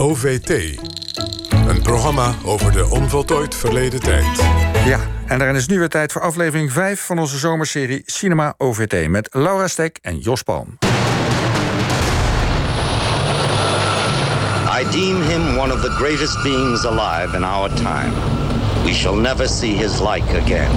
[0.00, 0.50] OVT.
[1.68, 4.42] Een programma over de onvoltooid verleden tijd.
[4.84, 9.08] Ja, en daarin is nu weer tijd voor aflevering 5 van onze zomerserie Cinema OVT
[9.08, 10.78] met Laura Stek en Jos Palm.
[14.80, 18.12] I deem him one of the greatest beings alive in our time.
[18.84, 20.70] We shall never see his like again.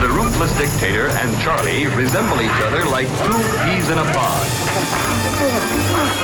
[0.00, 4.46] The ruthless dictator and Charlie resemble each other like two peas in a pod.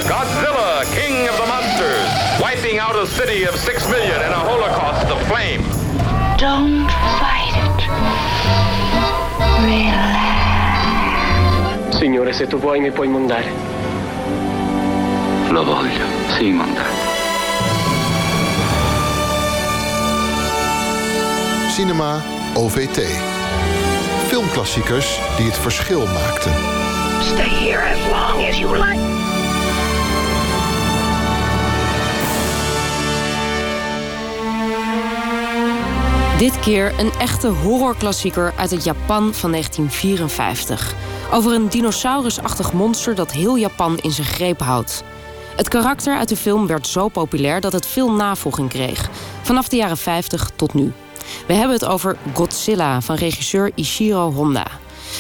[0.09, 0.54] Godzilla,
[0.95, 2.09] king of the monsters,
[2.41, 5.63] wiping out a city of six million in a holocaust of flame.
[6.37, 6.91] Don't
[7.21, 7.79] fight it.
[9.63, 10.25] Relax.
[11.99, 13.53] Signore, se tu vuoi mi puoi mandare.
[15.51, 17.03] Lo voglio, sì, mandate.
[21.71, 22.23] Cinema
[22.55, 22.99] OVT.
[24.27, 26.53] Filmklassiekers die het verschil maakten.
[27.23, 29.24] Stay here as long as you like.
[36.39, 40.95] Dit keer een echte horrorklassieker uit het Japan van 1954.
[41.33, 45.03] Over een dinosaurusachtig monster dat heel Japan in zijn greep houdt.
[45.57, 49.11] Het karakter uit de film werd zo populair dat het veel navolging kreeg.
[49.43, 50.93] Vanaf de jaren 50 tot nu.
[51.47, 54.67] We hebben het over Godzilla van regisseur Ishiro Honda.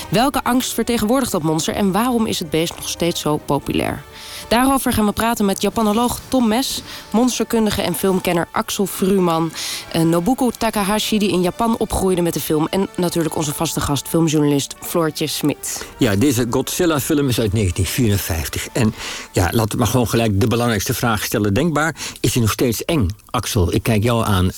[0.09, 4.03] Welke angst vertegenwoordigt dat monster en waarom is het beest nog steeds zo populair?
[4.49, 9.53] Daarover gaan we praten met Japanoloog Tom Mes, monsterkundige en filmkenner Axel Fruman,
[9.93, 14.09] eh, Nobuko Takahashi, die in Japan opgroeide met de film, en natuurlijk onze vaste gast,
[14.09, 15.87] filmjournalist Floortje Smit.
[15.99, 18.69] Ja, deze Godzilla-film is uit 1954.
[18.73, 18.95] En
[19.33, 21.55] ja, laten we maar gewoon gelijk de belangrijkste vraag stellen.
[21.55, 23.09] Denkbaar, is hij nog steeds eng?
[23.31, 24.51] Axel, ik kijk jou aan.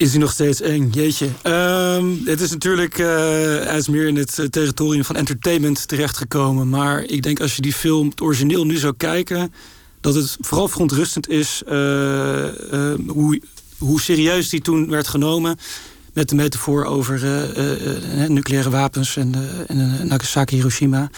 [0.00, 0.90] Is hij nog steeds eng?
[0.92, 1.28] Jeetje.
[1.42, 6.68] Ehm, het is natuurlijk, uh, hij is meer in het eh, territorium van entertainment terechtgekomen.
[6.68, 9.52] Maar ik denk als je die film, het origineel, nu zou kijken...
[10.00, 11.72] dat het vooral verontrustend is uh,
[13.06, 13.40] hoe,
[13.78, 15.58] hoe serieus die toen werd genomen...
[16.12, 17.20] met de metafoor over
[18.28, 19.34] nucleaire wapens en,
[19.66, 21.10] en Nagasaki, Hiroshima.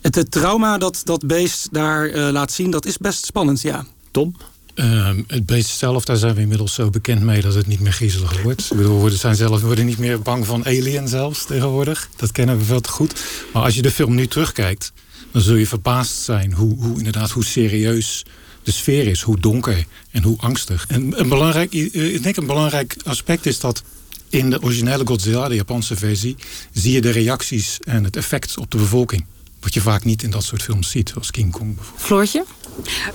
[0.00, 3.86] Het, het, trauma dat dat beest daar laat zien, dat is best spannend, ja.
[4.10, 4.34] Tom?
[4.74, 7.92] Uh, het beest zelf, daar zijn we inmiddels zo bekend mee dat het niet meer
[7.92, 8.70] griezelig wordt.
[8.70, 12.08] Ik bedoel, we zijn worden niet meer bang van alien zelfs tegenwoordig.
[12.16, 13.24] Dat kennen we veel te goed.
[13.52, 14.92] Maar als je de film nu terugkijkt,
[15.30, 18.24] dan zul je verbaasd zijn hoe, hoe inderdaad hoe serieus
[18.62, 20.84] de sfeer is, hoe donker en hoe angstig.
[20.88, 23.82] En een belangrijk, ik denk een belangrijk aspect is dat
[24.28, 26.36] in de originele Godzilla, de Japanse versie,
[26.72, 29.24] zie je de reacties en het effect op de bevolking.
[29.64, 32.02] Wat je vaak niet in dat soort films ziet, zoals King Kong bijvoorbeeld.
[32.02, 32.44] Floortje?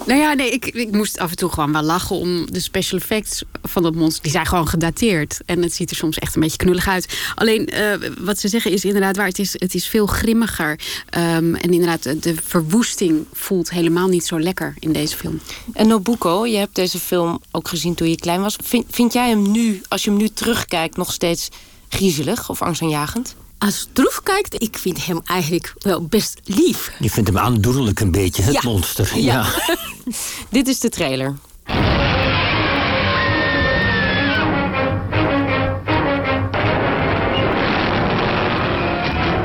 [0.06, 3.00] Nou ja, nee, ik, ik moest af en toe gewoon wel lachen om de special
[3.00, 4.24] effects van dat monster.
[4.24, 5.40] Die zijn gewoon gedateerd.
[5.46, 7.18] En het ziet er soms echt een beetje knullig uit.
[7.36, 9.28] Alleen, uh, wat ze zeggen is inderdaad waar.
[9.28, 10.80] Het is, het is veel grimmiger.
[11.18, 15.40] Um, en inderdaad, de verwoesting voelt helemaal niet zo lekker in deze film.
[15.74, 18.56] En Nobuko, je hebt deze film ook gezien toen je klein was.
[18.64, 21.50] Vind, vind jij hem nu, als je hem nu terugkijkt, nog steeds
[21.90, 23.36] griezelig of angstaanjagend?
[23.59, 26.93] als Droef kijkt, ik vind hem eigenlijk wel best lief.
[26.99, 28.61] Je vindt hem aandoenlijk een beetje, het Ja.
[28.65, 29.11] monster.
[29.19, 29.23] Ja.
[29.67, 29.77] Ja.
[30.51, 31.35] Dit is de trailer.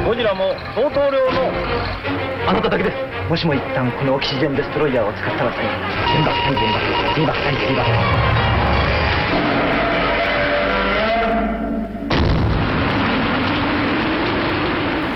[0.06, 1.52] ゴジラも相当量の
[2.48, 8.43] あなただけですもしも一旦このオキシジェンデストロイヤーを使ったら最後原爆対原爆原爆対原爆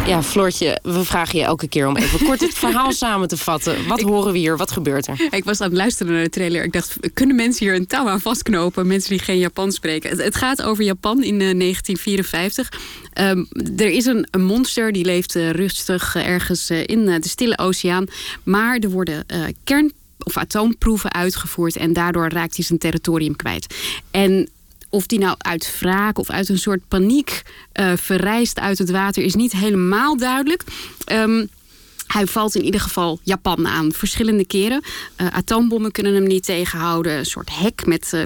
[0.08, 3.86] Ja, Floortje, we vragen je elke keer om even kort het verhaal samen te vatten.
[3.86, 4.56] Wat horen we hier?
[4.56, 5.26] Wat gebeurt er?
[5.30, 6.64] Ik was aan het luisteren naar de trailer.
[6.64, 8.86] Ik dacht, kunnen mensen hier een touw aan vastknopen?
[8.86, 10.10] Mensen die geen Japans spreken.
[10.10, 12.72] Het, het gaat over Japan in eh, 1954.
[13.12, 13.44] Ehm,
[13.76, 17.28] er is een, een monster die leeft eh, rustig eh, ergens eh, in eh, de
[17.28, 18.06] Stille Oceaan.
[18.42, 23.75] Maar er worden eh, kern of atoomproeven uitgevoerd en daardoor raakt hij zijn territorium kwijt.
[24.10, 24.48] En
[24.88, 29.22] of die nou uit wraak of uit een soort paniek eh, verrijst uit het water,
[29.22, 30.65] is niet helemaal duidelijk.
[31.04, 31.47] Ehm,
[32.06, 34.82] hij valt in ieder geval Japan aan, verschillende keren.
[35.16, 37.19] Eh, atoombommen kunnen hem niet tegenhouden.
[37.19, 38.23] Een soort hek met eh,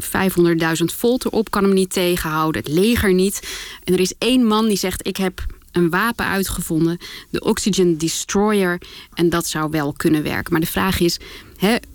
[0.79, 2.63] 500.000 volt erop kan hem niet tegenhouden.
[2.63, 3.49] Het leger niet.
[3.85, 6.99] En er is één man die zegt: Ik heb een wapen uitgevonden,
[7.31, 8.81] de Oxygen Destroyer.
[9.15, 10.53] En dat zou wel kunnen werken.
[10.53, 11.19] Maar de vraag is: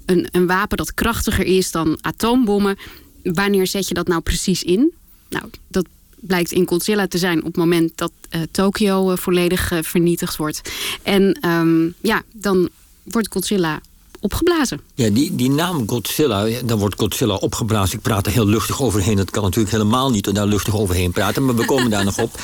[0.06, 2.78] een, een wapen dat krachtiger is dan atoombommen,
[3.24, 4.92] wanneer zet je dat nou precies in?
[5.30, 5.86] Nou, dat
[6.20, 10.36] blijkt in Godzilla te zijn op het moment dat eh, Tokio eh, volledig eh, vernietigd
[10.36, 10.62] wordt.
[11.04, 12.70] En ehm, ja, dan
[13.04, 13.82] wordt Godzilla
[14.20, 14.82] opgeblazen.
[14.96, 17.98] Ja, die, die naam Godzilla, daar wordt Godzilla opgeblazen.
[17.98, 19.16] Ik praat er heel luchtig overheen.
[19.16, 21.46] Dat kan natuurlijk helemaal niet daar luchtig overheen praten.
[21.46, 22.42] Maar we komen daar nog op.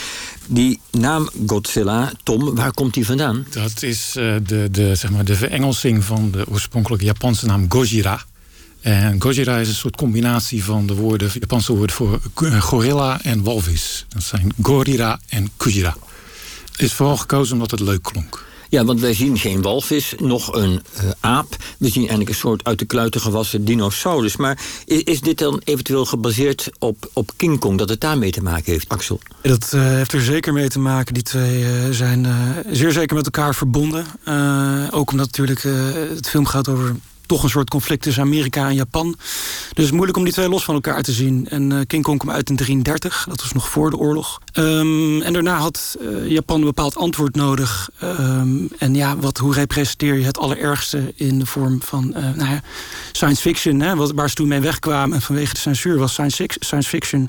[0.48, 3.46] Die naam Godzilla, Tom, waar komt die vandaan?
[3.50, 8.25] Dat is eh, de, de, zeg maar, de verengelsing van de oorspronkelijke Japanse naam Gojira.
[8.84, 12.20] En Gojira is een soort combinatie van de woorden, Japanse woorden voor
[12.60, 14.06] gorilla en walvis.
[14.10, 15.96] Dat zijn Gorira en Kujira.
[16.78, 18.46] Is vooral gekozen omdat het leuk klonk.
[18.70, 21.56] Ja, want wij zien geen walvis, nog een uh, aap.
[21.78, 24.36] We zien eigenlijk een soort uit de kluiten gewassen dinosaurus.
[24.36, 28.44] Maar is, is, dit dan eventueel gebaseerd op, op King Kong, dat het daarmee te
[28.44, 29.20] maken heeft, Axel?
[29.42, 31.14] Dat uh, heeft er zeker mee te maken.
[31.14, 32.28] Die twee uh, zijn
[32.72, 34.06] zeer zeker met elkaar verbonden.
[34.92, 35.62] ook omdat natuurlijk
[36.16, 36.96] het film gaat over
[37.34, 39.16] toch een soort conflict tussen Amerika en Japan.
[39.74, 41.48] Dus moeilijk om die twee los van elkaar te zien.
[41.50, 44.40] En uh, King Kong kwam uit in 1933, dat was nog voor de oorlog.
[44.54, 47.90] Um, en daarna had uh, Japan een bepaald antwoord nodig.
[48.04, 52.50] Um, en ja, wat, hoe representeer je het allerergste in de vorm van uh, nou
[52.50, 52.62] ja,
[53.12, 53.80] science fiction?
[53.80, 57.28] Hè, waar ze toen mee wegkwamen vanwege de censuur was science, science fiction.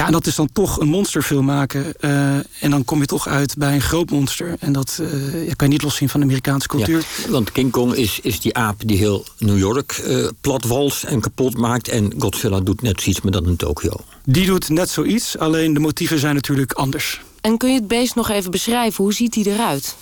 [0.00, 1.94] Ja, en dat is dan toch een monsterfilm maken.
[2.00, 4.54] Uh, en dan kom je toch uit bij een groot monster.
[4.58, 5.08] En dat uh,
[5.56, 7.04] kan je niet loszien van de Amerikaanse cultuur.
[7.24, 11.20] Ja, want King Kong is, is die aap die heel New York uh, platwals en
[11.20, 11.88] kapot maakt.
[11.88, 13.92] En Godzilla doet net zoiets, maar dan in Tokio.
[14.24, 17.20] Die doet net zoiets, alleen de motieven zijn natuurlijk anders.
[17.40, 19.04] En kun je het beest nog even beschrijven?
[19.04, 19.96] Hoe ziet hij eruit?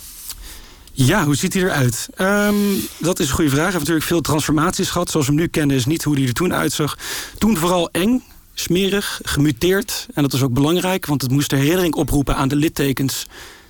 [0.91, 2.09] Ja, hoe ziet hij eruit?
[2.17, 3.63] Um, dat is een goede vraag.
[3.63, 5.09] Hij heeft natuurlijk veel transformaties gehad.
[5.09, 6.97] Zoals we hem nu kennen is niet hoe hij er toen uitzag.
[7.37, 8.23] Toen vooral eng
[8.59, 10.07] smerig, gemuteerd.
[10.13, 13.25] En dat is ook belangrijk, want het moest de herinnering oproepen aan de littekens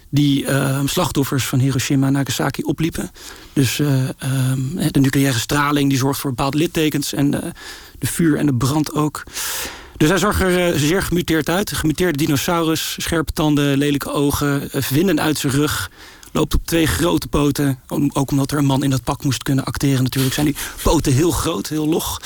[0.10, 3.12] die uh, slachtoffers van Hiroshima en Nagasaki opliepen.
[3.54, 4.10] Dus uh,
[4.52, 7.52] um, de nucleaire straling die zorgt voor bepaalde littekens en de,
[8.00, 9.24] de vuur en de brand ook.
[9.98, 11.72] Dus hij zag er uh, zeer gemuteerd uit.
[11.72, 15.92] Gemuteerde dinosaurus, scherpe tanden, lelijke ogen, vinden uit zijn rug.
[16.32, 17.80] Loopt op twee grote poten.
[18.14, 20.34] Ook omdat er een man in dat pak moest kunnen acteren natuurlijk.
[20.34, 22.22] Zijn die poten heel groot, heel log.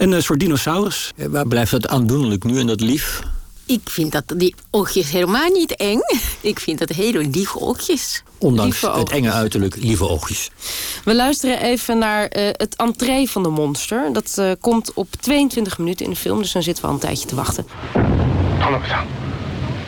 [0.00, 1.12] Een uh, soort dinosaurus.
[1.16, 3.20] Ja, waar blijft dat aandoenlijk nu en dat lief?
[3.66, 6.00] Ik vind dat die oogjes helemaal niet eng.
[6.40, 8.22] Ik vind dat hele lieve oogjes.
[8.38, 10.50] Ondanks lieve het enge uiterlijk, lieve oogjes.
[11.04, 14.12] We luisteren even naar uh, het entree van de monster.
[14.12, 17.00] Dat uh, komt op 22 minuten in de film, dus dan zitten we al een
[17.00, 17.66] tijdje te wachten.
[18.58, 19.06] Tanabe-san,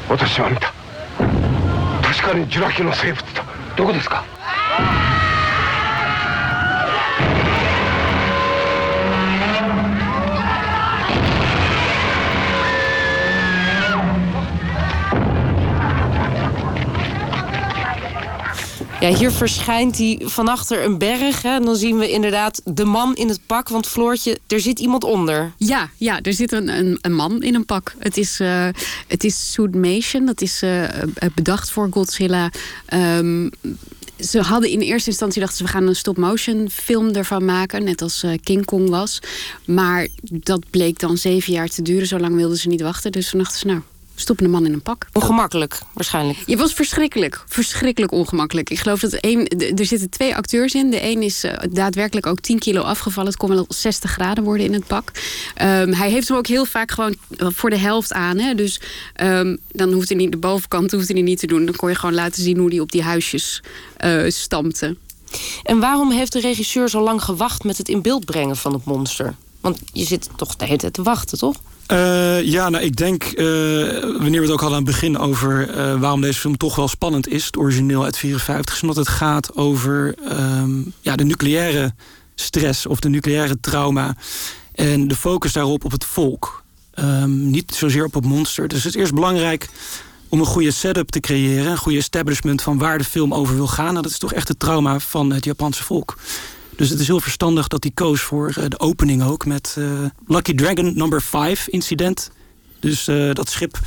[0.09, 0.73] watashi wa mita.
[2.01, 3.45] Tashika ni juraki no seibutsu da.
[3.77, 4.25] Doko desu ka?
[19.03, 21.43] Ja, hier verschijnt hij van achter een berg.
[21.43, 23.69] Hè, en dan zien we inderdaad de man in het pak.
[23.69, 25.53] Want Floortje, er zit iemand onder.
[25.57, 27.95] Ja, ja er zit een, een, een man in een pak.
[27.99, 28.69] Het is, uh,
[29.09, 30.27] het is Suitmation.
[30.27, 30.85] Dat is uh,
[31.35, 32.51] bedacht voor Godzilla.
[32.95, 33.51] Um,
[34.19, 38.03] ze hadden in eerste instantie dachten ze we gaan een stop-motion film ervan maken, net
[38.03, 39.19] als King Kong was.
[39.65, 42.07] Maar dat bleek dan zeven jaar te duren.
[42.07, 43.13] Zo lang wilden ze niet wachten.
[43.13, 43.81] Dus toen dachten ze, nou,
[44.23, 45.07] stoppen een man in een pak.
[45.13, 46.39] Ongemakkelijk, waarschijnlijk.
[46.47, 47.45] Je was verschrikkelijk.
[47.47, 48.71] Verschrikkelijk ongemakkelijk.
[48.71, 50.91] Ik geloof dat één, er zitten twee acteurs in.
[50.91, 53.31] De een is uh, daadwerkelijk ook 10 kilo afgevallen.
[53.31, 55.11] Het kon wel 60 graden worden in het pak.
[55.63, 58.39] Um, hij heeft hem ook heel vaak gewoon voor de helft aan.
[58.39, 58.55] Hè?
[58.55, 58.81] Dus
[59.23, 61.65] um, dan hoeft hij niet de bovenkant hoeft hij niet te doen.
[61.65, 63.63] Dan kon je gewoon laten zien hoe hij op die huisjes
[64.05, 64.97] uh, stampte.
[65.63, 68.85] En waarom heeft de regisseur zo lang gewacht met het in beeld brengen van het
[68.85, 69.35] monster?
[69.61, 71.57] Want je zit toch de hele tijd te wachten, toch?
[71.89, 73.35] Uh, ja, nou, ik denk, uh,
[74.01, 76.89] wanneer we het ook hadden aan het begin over uh, waarom deze film toch wel
[76.89, 81.95] spannend is, het origineel uit 54, is omdat het gaat over um, ja, de nucleaire
[82.35, 84.17] stress of de nucleaire trauma
[84.75, 86.63] en de focus daarop op het volk.
[86.95, 88.69] Um, niet zozeer op het monster.
[88.69, 89.69] Dus het is eerst belangrijk
[90.29, 93.67] om een goede setup te creëren, een goede establishment van waar de film over wil
[93.67, 93.91] gaan.
[93.91, 96.19] Nou, dat is toch echt het trauma van het Japanse volk.
[96.83, 99.87] Dus het is heel verstandig dat hij koos voor uh, de opening ook met uh,
[100.27, 102.31] Lucky Dragon number 5 incident.
[102.81, 103.79] Dus uh, dat schip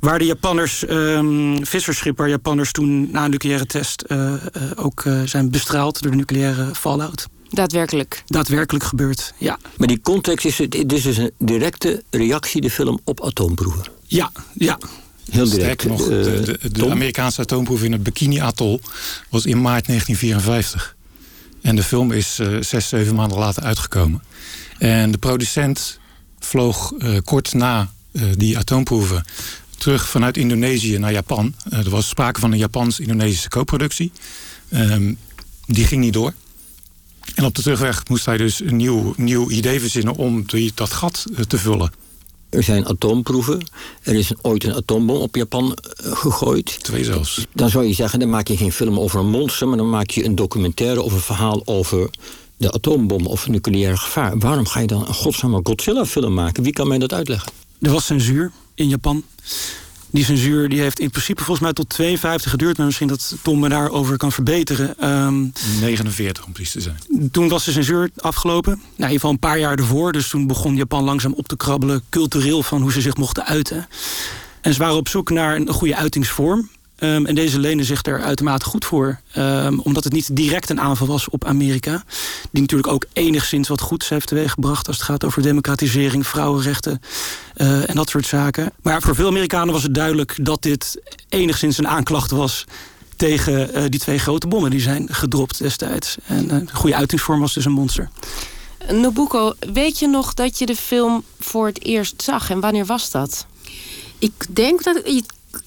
[0.00, 4.04] waar de Japanners, um, visserschip waar Japanners toen na een nucleaire test
[4.76, 7.26] ook zijn bestraald door de nucleaire fallout.
[7.48, 8.22] Daadwerkelijk.
[8.26, 9.58] Daadwerkelijk gebeurd, ja.
[9.76, 13.84] Maar die context is, dit is dus een directe reactie, de film, op atoomproeven.
[14.06, 14.78] Ja, ja.
[15.30, 15.80] Heel direct.
[15.80, 18.80] Sterker nog, de, de, de Amerikaanse atoomproef in het Bikini-atol
[19.28, 20.94] was in maart 1954.
[21.64, 24.22] En de film is uh, zes, zeven maanden later uitgekomen.
[24.78, 25.98] En de producent
[26.38, 29.24] vloog uh, kort na uh, die atoomproeven
[29.78, 31.54] terug vanuit Indonesië naar Japan.
[31.70, 34.12] er was sprake van een Japans-Indonesische co-productie.
[34.72, 35.18] Um,
[35.66, 36.32] die ging niet door.
[37.34, 40.44] En op de terugweg moest hij dus een nieuw, nieuw idee verzinnen om
[40.74, 41.92] dat gat te vullen.
[42.54, 43.66] Er zijn atoomproeven.
[44.02, 46.82] Er is ooit een atoombom op Japan gegooid.
[46.82, 47.46] Twee zelfs.
[47.52, 49.68] Dan zou je zeggen, dan maak je geen film over een monster...
[49.68, 52.10] maar dan maak je een documentaire of een verhaal over
[52.56, 54.38] de atoombom of nucleaire gevaar.
[54.38, 56.62] Waarom ga je dan een godsnaam Godzilla film maken?
[56.62, 57.52] Wie kan mij dat uitleggen?
[57.80, 59.22] Er was censuur in Japan.
[60.14, 62.76] Die censuur die heeft in principe volgens mij tot 52 geduurd.
[62.76, 65.10] Maar misschien dat Tom me daarover kan verbeteren.
[65.10, 67.30] Um, 49 om precies te zijn.
[67.30, 68.72] Toen was de censuur afgelopen.
[68.72, 70.12] Nou, in ieder geval een paar jaar ervoor.
[70.12, 72.02] Dus toen begon Japan langzaam op te krabbelen.
[72.08, 73.88] Cultureel van hoe ze zich mochten uiten.
[74.60, 76.68] En ze waren op zoek naar een goede uitingsvorm.
[77.04, 79.20] Um, en deze leende zich er uitermate goed voor.
[79.36, 82.04] Um, omdat het niet direct een aanval was op Amerika.
[82.50, 84.86] Die natuurlijk ook enigszins wat goeds heeft teweeggebracht...
[84.86, 87.00] als het gaat over democratisering, vrouwenrechten
[87.56, 88.72] uh, en dat soort zaken.
[88.82, 90.36] Maar voor veel Amerikanen was het duidelijk...
[90.40, 92.64] dat dit enigszins een aanklacht was
[93.16, 94.70] tegen uh, die twee grote bommen...
[94.70, 96.16] die zijn gedropt destijds.
[96.26, 98.08] En uh, de goede uitingsvorm was dus een monster.
[98.90, 102.50] Nobuko, weet je nog dat je de film voor het eerst zag?
[102.50, 103.46] En wanneer was dat?
[104.18, 105.24] Ik denk dat ik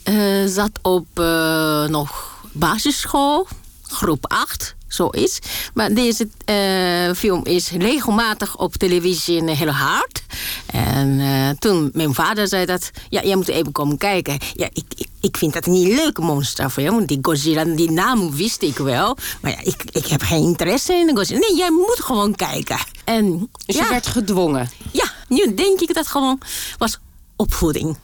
[0.10, 3.48] uh, zat op uh, nog basisschool,
[3.82, 5.40] groep 8, zoiets.
[5.74, 10.24] Maar deze uh, film is regelmatig op televisie heel hard.
[10.66, 11.20] En
[11.60, 14.38] toen mijn vader zei dat, ja, jij moet even komen kijken.
[14.54, 17.06] Ja, ik, ik, ik vind dat niet een leuke monsterfilm.
[17.06, 19.18] Die Godzilla, die naam wist ik wel.
[19.42, 21.40] Maar ja, ik, ik heb geen interesse in de Godzilla.
[21.40, 22.78] Nee, jij moet gewoon kijken.
[23.04, 24.70] En, dus je werd gedwongen?
[24.92, 26.40] Ja, nu denk ik dat gewoon
[26.78, 27.00] was
[27.36, 27.98] opvoeding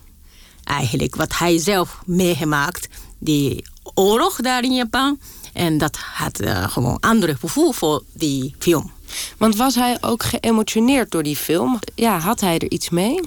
[0.63, 2.87] eigenlijk wat hij zelf meegemaakt.
[3.17, 5.19] Die oorlog daar in Japan.
[5.53, 8.91] En dat had uh, gewoon andere gevoel voor die film.
[9.37, 11.79] Want was hij ook geëmotioneerd door die film?
[11.95, 13.19] Ja, had hij er iets mee?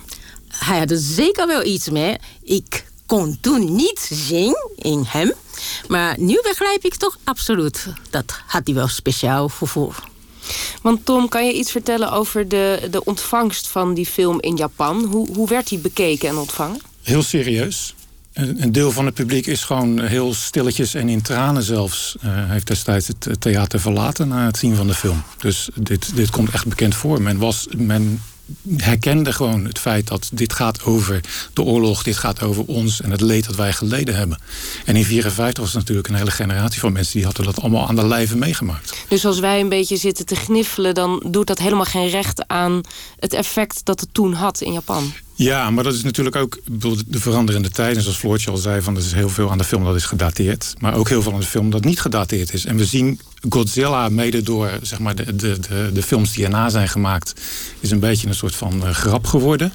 [0.49, 2.16] Hij had er zeker wel iets mee.
[2.43, 5.33] Ik kon toen niet zien in hem.
[5.88, 7.87] Maar nu begrijp ik toch absoluut.
[8.11, 9.93] Dat had hij wel speciaal gevoel.
[10.83, 15.05] Want Tom, kan je iets vertellen over de, de ontvangst van die film in Japan?
[15.05, 16.81] Hoe, hoe werd die bekeken en ontvangen?
[17.07, 17.95] Heel serieus.
[18.33, 22.17] Een deel van het publiek is gewoon heel stilletjes en in tranen zelfs...
[22.25, 25.23] Uh, heeft destijds het theater verlaten na het zien van de film.
[25.39, 27.23] Dus dit, dit komt echt bekend voor.
[27.23, 28.23] Men, was, men
[28.77, 31.21] herkende gewoon het feit dat dit gaat over
[31.53, 32.03] de oorlog...
[32.03, 34.37] dit gaat over ons en het leed dat wij geleden hebben.
[34.85, 37.15] En in 1954 was natuurlijk een hele generatie van mensen...
[37.15, 39.05] die hadden dat allemaal aan de lijve meegemaakt.
[39.09, 40.95] Dus als wij een beetje zitten te gniffelen...
[40.95, 42.81] dan doet dat helemaal geen recht aan
[43.19, 45.13] het effect dat het toen had in Japan.
[45.38, 46.59] Ja, maar dat is natuurlijk ook
[47.07, 48.02] de veranderende tijden.
[48.02, 50.75] Zoals Floortje al zei, van er is heel veel aan de film dat is gedateerd.
[50.78, 52.64] Maar ook heel veel aan de film dat niet gedateerd is.
[52.64, 56.69] En we zien Godzilla mede door zeg maar, de, de, de, de films die erna
[56.69, 57.40] zijn gemaakt...
[57.81, 59.73] is een beetje een soort van uh, grap geworden.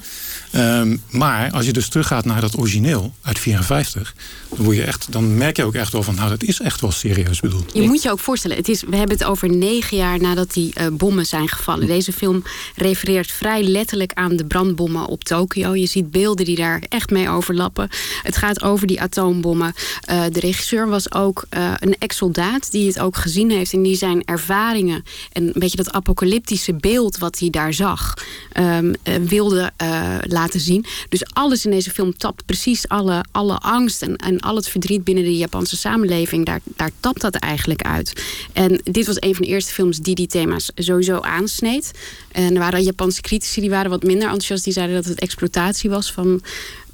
[0.56, 4.14] Um, maar als je dus teruggaat naar dat origineel uit 54,
[4.48, 6.80] dan, word je echt, dan merk je ook echt wel van, nou, dat is echt
[6.80, 7.70] wel serieus bedoeld.
[7.74, 10.72] Je moet je ook voorstellen, het is, we hebben het over negen jaar nadat die
[10.80, 11.86] uh, bommen zijn gevallen.
[11.86, 12.42] Deze film
[12.74, 15.74] refereert vrij letterlijk aan de brandbommen op Tokio.
[15.74, 17.88] Je ziet beelden die daar echt mee overlappen.
[18.22, 19.74] Het gaat over die atoombommen.
[20.10, 23.96] Uh, de regisseur was ook uh, een ex-soldaat die het ook gezien heeft en die
[23.96, 28.14] zijn ervaringen en een beetje dat apocalyptische beeld wat hij daar zag,
[28.58, 28.94] um,
[29.28, 29.72] wilde
[30.20, 30.84] laten zien.
[31.08, 35.04] Dus alles in deze film tapt precies alle, alle angst en, en al het verdriet
[35.04, 36.46] binnen de Japanse samenleving.
[36.46, 38.22] Daar, daar tapt dat eigenlijk uit.
[38.52, 41.90] En dit was een van de eerste films die die thema's sowieso aansneed.
[42.32, 44.64] En er waren Japanse critici die waren wat minder enthousiast.
[44.64, 46.42] Die zeiden dat het exploitatie was van,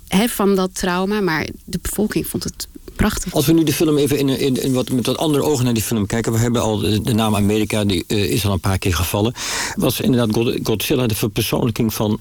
[0.08, 1.20] van dat trauma.
[1.20, 3.34] Maar de bevolking vond het prachtig.
[3.34, 5.74] Als we nu de film even in, in, in wat, met wat andere ogen naar
[5.74, 6.32] die film kijken.
[6.32, 9.32] We hebben al de, naam Amerika, die uh, is al een paar keer gevallen.
[9.76, 12.18] Was inderdaad Godzilla de verpersoonlijking van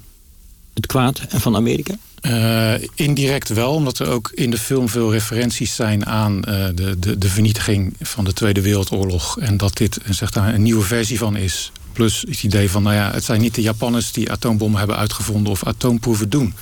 [0.78, 1.98] het kwaad van Amerika?
[2.22, 7.00] Uh, indirect wel, omdat er ook in de film veel referenties zijn aan uh, de,
[7.00, 9.40] de, de vernietiging van de Tweede Wereldoorlog.
[9.40, 11.72] En dat dit zeg, daar een nieuwe versie van is.
[11.94, 15.52] Plus het idee van, nou ja, het zijn niet de Japanners die atoombommen hebben uitgevonden
[15.52, 16.54] of atoomproeven doen.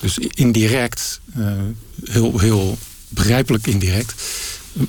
[0.00, 1.20] Dus indirect,
[2.04, 2.78] heel, heel
[3.08, 4.14] begrijpelijk indirect,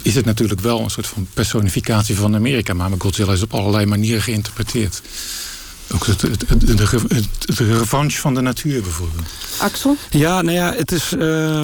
[0.01, 2.73] is het natuurlijk wel een soort van personificatie van Amerika.
[2.73, 5.01] Maar Godzilla is op allerlei manieren geïnterpreteerd.
[5.93, 7.23] Ook het, het, het, de,
[7.55, 9.27] de revanche van de natuur bijvoorbeeld.
[9.57, 9.95] Axel?
[10.09, 11.13] Ja, nou ja, het is...
[11.17, 11.63] Uh,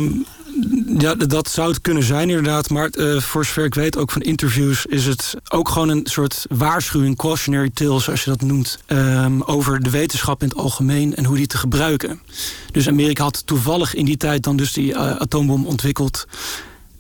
[0.98, 2.70] ja, dat zou het kunnen zijn inderdaad.
[2.70, 4.86] Maar uh, voor zover ik weet, ook van interviews...
[4.86, 8.80] is het ook gewoon een soort waarschuwing, cautionary tale, zoals je dat noemt...
[8.88, 12.20] Um, over de wetenschap in het algemeen en hoe die te gebruiken.
[12.72, 16.26] Dus Amerika had toevallig in die tijd dan dus die uh, atoombom ontwikkeld...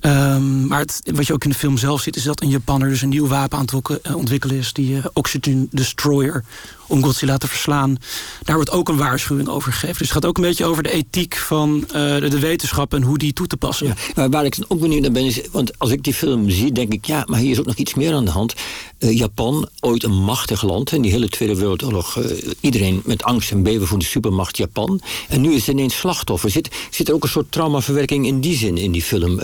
[0.01, 2.89] Um, maar het, wat je ook in de film zelf ziet, is dat een Japanner
[2.89, 6.43] dus een nieuw wapen aan het ontwikkelen is, die uh, Oxygen Destroyer,
[6.87, 7.97] om Godzilla te verslaan.
[8.43, 9.97] Daar wordt ook een waarschuwing over gegeven.
[9.97, 13.01] Dus het gaat ook een beetje over de ethiek van uh, de, de, wetenschap en
[13.01, 13.87] hoe die toe te passen.
[13.87, 16.71] Ja, maar waar ik ook benieuwd naar ben, is, want als ik die film zie,
[16.71, 18.53] denk ik, ja, maar hier is ook nog iets meer aan de hand.
[18.99, 22.19] Uh, Japan, ooit een machtig land, in die hele Tweede Wereldoorlog,
[22.59, 25.01] iedereen met angst en beven voor de supermacht Japan.
[25.27, 26.49] En nu is het ineens slachtoffer.
[26.49, 29.39] Zit, zit er ook een soort traumaverwerking in die zin in die film?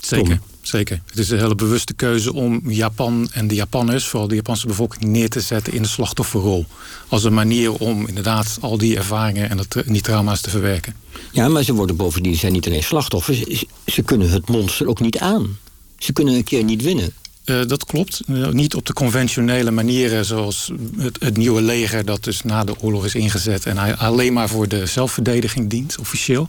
[0.00, 0.40] Zeker.
[0.70, 1.00] Zeker.
[1.06, 5.04] Het is een hele bewuste keuze om Japan en de Japanners, vooral de Japanse bevolking,
[5.04, 6.66] neer te zetten in de slachtofferrol.
[7.08, 10.94] Als een manier om inderdaad al die ervaringen en dat, die trauma's te verwerken.
[11.32, 15.00] Ja, maar ze worden bovendien zijn niet alleen slachtoffers, ze, ze kunnen het monster ook
[15.00, 15.58] niet aan.
[15.98, 17.12] Ze kunnen een keer niet winnen.
[17.50, 18.20] Uh, dat klopt.
[18.28, 22.80] Uh, niet op de conventionele manieren zoals het, het, nieuwe leger dat dus na de
[22.80, 26.48] oorlog is ingezet en hij alleen maar voor de zelfverdediging dient, officieel.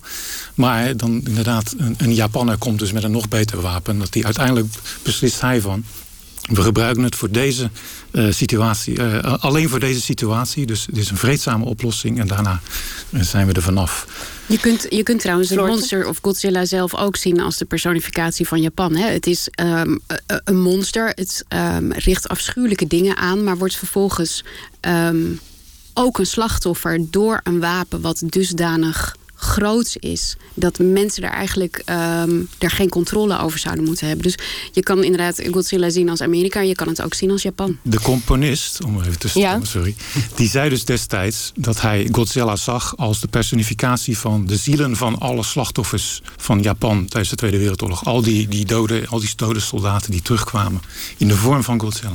[0.53, 4.00] Maar dan inderdaad, een, een Japanner komt dus met een nog beter wapen.
[4.00, 4.67] Dat die uiteindelijk
[5.03, 5.84] beslist hij van.
[6.41, 7.70] We gebruiken het voor deze
[8.12, 10.65] uh, situatie, alleen voor deze situatie.
[10.65, 12.62] Dus het is een vreedzame oplossing en daarna
[13.20, 14.08] zijn we er vanaf.
[14.46, 18.48] Je kunt, je kunt trouwens een monster of Godzilla zelf ook zien als de personificatie
[18.48, 18.96] van Japan.
[18.96, 19.08] Hè?
[19.08, 20.00] Het is um,
[20.44, 24.44] een monster, het um, richt afschuwelijke dingen aan, maar wordt vervolgens
[24.82, 25.39] um,
[25.94, 30.36] ook een slachtoffer door een wapen wat dusdanig groots is.
[30.53, 34.24] Dat mensen er eigenlijk um, er geen controle over zouden moeten hebben.
[34.24, 34.38] Dus
[34.71, 36.60] je kan inderdaad Godzilla zien als Amerika.
[36.60, 37.77] Je kan het ook zien als Japan.
[37.81, 39.60] De componist, om even te ja.
[39.63, 39.95] sorry.
[40.36, 45.19] Die zei dus destijds dat hij Godzilla zag als de personificatie van de zielen van
[45.19, 48.05] alle slachtoffers van Japan tijdens de Tweede Wereldoorlog.
[48.05, 50.81] Al die, die dode, al die dode soldaten die terugkwamen
[51.17, 52.12] in de vorm van Godzilla.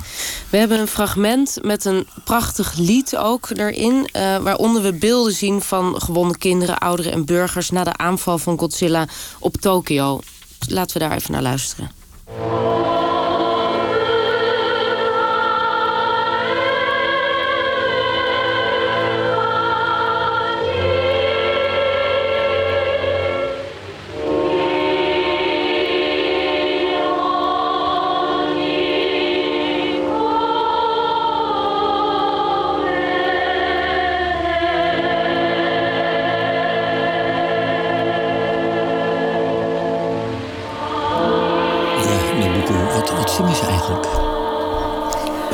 [0.50, 3.95] We hebben een fragment met een prachtig lied ook erin.
[3.95, 8.58] Uh, waaronder we beelden zien van gewonde kinderen, ouderen en burgers na de aanval van
[8.58, 9.06] Godzilla
[9.38, 10.20] op Tokio.
[10.68, 11.90] Laten we daar even naar luisteren.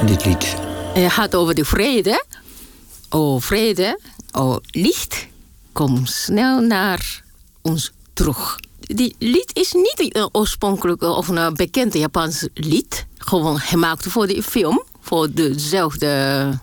[0.06, 0.56] Dit lied?
[0.94, 2.24] Het gaat over de vrede.
[3.10, 4.00] Oh, vrede.
[4.32, 5.26] Oh, licht.
[5.72, 7.22] Kom snel naar
[7.62, 8.60] ons terug.
[8.78, 13.06] Die lied is niet een oorspronkelijk of een bekend Japans lied.
[13.16, 14.82] Gewoon gemaakt voor de film.
[15.00, 16.58] Voor dezelfde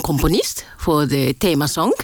[0.00, 0.66] componist.
[0.76, 1.98] Voor de themasong.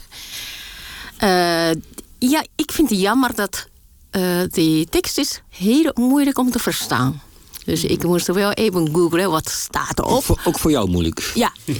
[1.22, 1.70] Uh,
[2.18, 3.66] ja, ik vind het jammer dat
[4.12, 7.20] uh, de tekst is heel moeilijk om te verstaan.
[7.68, 10.12] Dus ik moest er wel even googlen wat staat erop.
[10.12, 11.32] Ook voor, ook voor jou moeilijk?
[11.34, 11.52] Ja.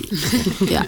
[0.69, 0.87] ja.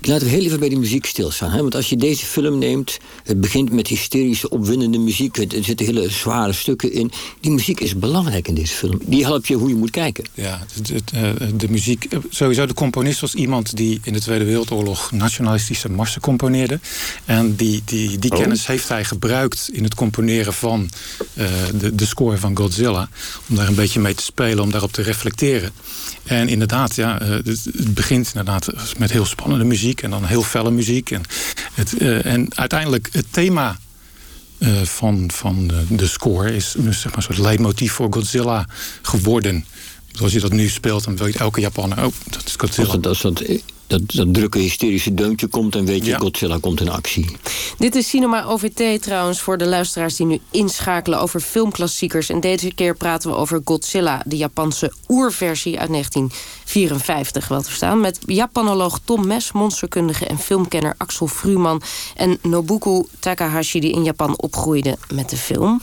[0.00, 1.50] Laten we heel even bij die muziek stilstaan.
[1.50, 1.60] Hè?
[1.60, 5.36] Want als je deze film neemt, het begint met hysterische, opwindende muziek.
[5.36, 7.12] Er zitten hele zware stukken in.
[7.40, 9.00] Die muziek is belangrijk in deze film.
[9.04, 10.24] Die helpt je hoe je moet kijken.
[10.34, 12.08] Ja, de, de, de muziek.
[12.28, 16.80] Sowieso, de componist was iemand die in de Tweede Wereldoorlog nationalistische marsen componeerde.
[17.24, 18.38] En die, die, die oh.
[18.38, 20.90] kennis heeft hij gebruikt in het componeren van
[21.34, 23.08] uh, de, de score van Godzilla.
[23.48, 25.70] Om daar een beetje mee te spelen om daarop te reflecteren.
[26.24, 31.10] En inderdaad, ja, het begint inderdaad met heel spannende muziek en dan heel felle muziek.
[31.10, 31.22] En,
[31.74, 33.78] het, uh, en uiteindelijk het thema
[34.58, 38.66] uh, van, van de, score is zeg maar, een soort leidmotief voor Godzilla
[39.02, 39.64] geworden.
[40.12, 42.96] Zoals je dat nu speelt, dan wil je elke Japaner, oh, dat is Godzilla.
[42.96, 43.42] Dat, dat,
[43.92, 46.18] dat, dat drukke hysterische deuntje komt en weet je, Ja.
[46.18, 47.36] Godzilla komt in actie.
[47.78, 52.28] Dit is Cinema OVT trouwens voor de luisteraars die nu inschakelen over filmklassiekers.
[52.28, 58.00] En deze keer praten we over Godzilla, de Japanse oerversie uit 1954, wel te verstaan.
[58.00, 61.82] Met Japanoloog Tom Mes, monsterkundige en filmkenner Axel Fruman
[62.16, 65.80] en Nobuko Takahashi, die in Japan opgroeide met de film.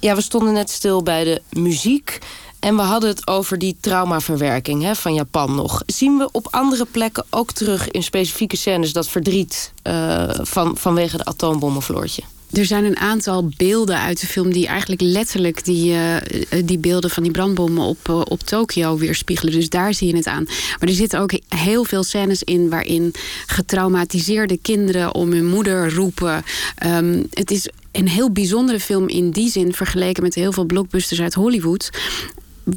[0.00, 2.18] Ja, we stonden net stil bij de muziek.
[2.60, 5.82] En we hadden het over die traumaverwerking hè, van Japan nog.
[5.86, 11.16] Zien we op andere plekken ook terug in specifieke scènes dat verdriet uh, van, vanwege
[11.16, 12.22] de atoombommen, Floortje?
[12.52, 16.16] Er zijn een aantal beelden uit de film die eigenlijk letterlijk die, uh,
[16.64, 19.52] die beelden van die brandbommen op, uh, op Tokio weerspiegelen.
[19.52, 20.44] Dus daar zie je het aan.
[20.78, 23.14] Maar er zitten ook heel veel scènes in waarin
[23.46, 26.44] getraumatiseerde kinderen om hun moeder roepen.
[26.86, 31.20] Um, het is een heel bijzondere film in die zin vergeleken met heel veel blockbusters
[31.20, 31.90] uit Hollywood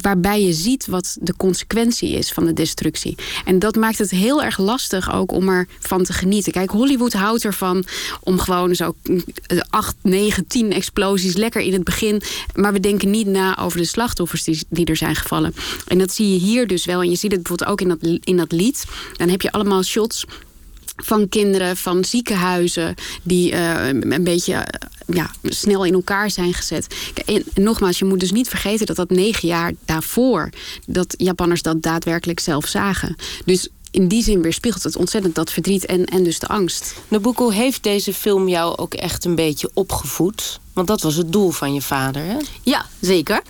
[0.00, 3.16] waarbij je ziet wat de consequentie is van de destructie.
[3.44, 6.52] En dat maakt het heel erg lastig ook om ervan te genieten.
[6.52, 7.84] Kijk, Hollywood houdt ervan
[8.20, 8.94] om gewoon zo
[9.70, 12.22] 8, 9, 10 explosies lekker in het begin.
[12.54, 15.54] Maar we denken niet na over de slachtoffers die, die er zijn gevallen.
[15.86, 17.00] En dat zie je hier dus wel.
[17.00, 18.84] En je ziet het bijvoorbeeld ook in dat, in dat lied.
[19.16, 20.24] Dan heb je allemaal shots
[20.96, 26.86] van kinderen, van ziekenhuizen die uh, een beetje uh, ja, snel in elkaar zijn gezet.
[27.24, 30.50] En, en, nogmaals, je moet dus niet vergeten dat dat negen jaar daarvoor
[30.86, 33.16] dat Japanners dat daadwerkelijk zelf zagen.
[33.44, 36.94] Dus in die zin weerspiegelt het ontzettend dat verdriet en, en dus de angst.
[37.08, 40.60] Nabucco, heeft deze film jou ook echt een beetje opgevoed?
[40.72, 42.36] Want dat was het doel van je vader, hè?
[42.62, 43.42] Ja, zeker.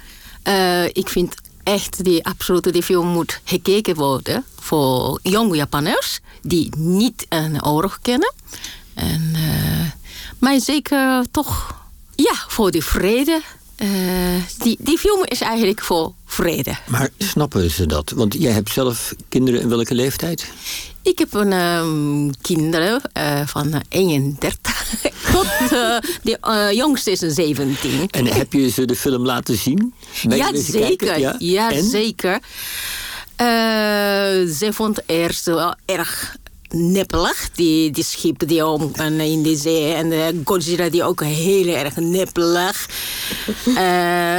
[0.42, 6.72] Eh, ik vind echt die absoluut die film moet gekeken worden voor jonge Japanners die
[6.76, 8.32] niet een oorlog kennen.
[8.94, 9.90] En, uh,
[10.38, 11.74] maar zeker toch
[12.14, 13.42] ja, voor de vrede.
[13.78, 13.88] Uh,
[14.58, 16.76] die, die film is eigenlijk voor vrede.
[16.86, 18.10] Maar snappen ze dat?
[18.10, 20.50] Want jij hebt zelf kinderen in welke leeftijd?
[21.04, 24.98] Ik heb een um, kinderen uh, van 31
[25.32, 28.08] tot uh, de jongste is 17.
[28.10, 29.94] En heb je ze de film laten zien?
[30.28, 31.18] Ja zeker.
[31.18, 32.40] ja, ja zeker.
[34.56, 36.36] ze vond eerst wel erg
[36.74, 37.50] nippelig.
[37.54, 39.92] Die, die schip die om in de zee.
[39.92, 42.88] En de Godzilla die ook heel erg nippelig.
[43.66, 43.74] uh,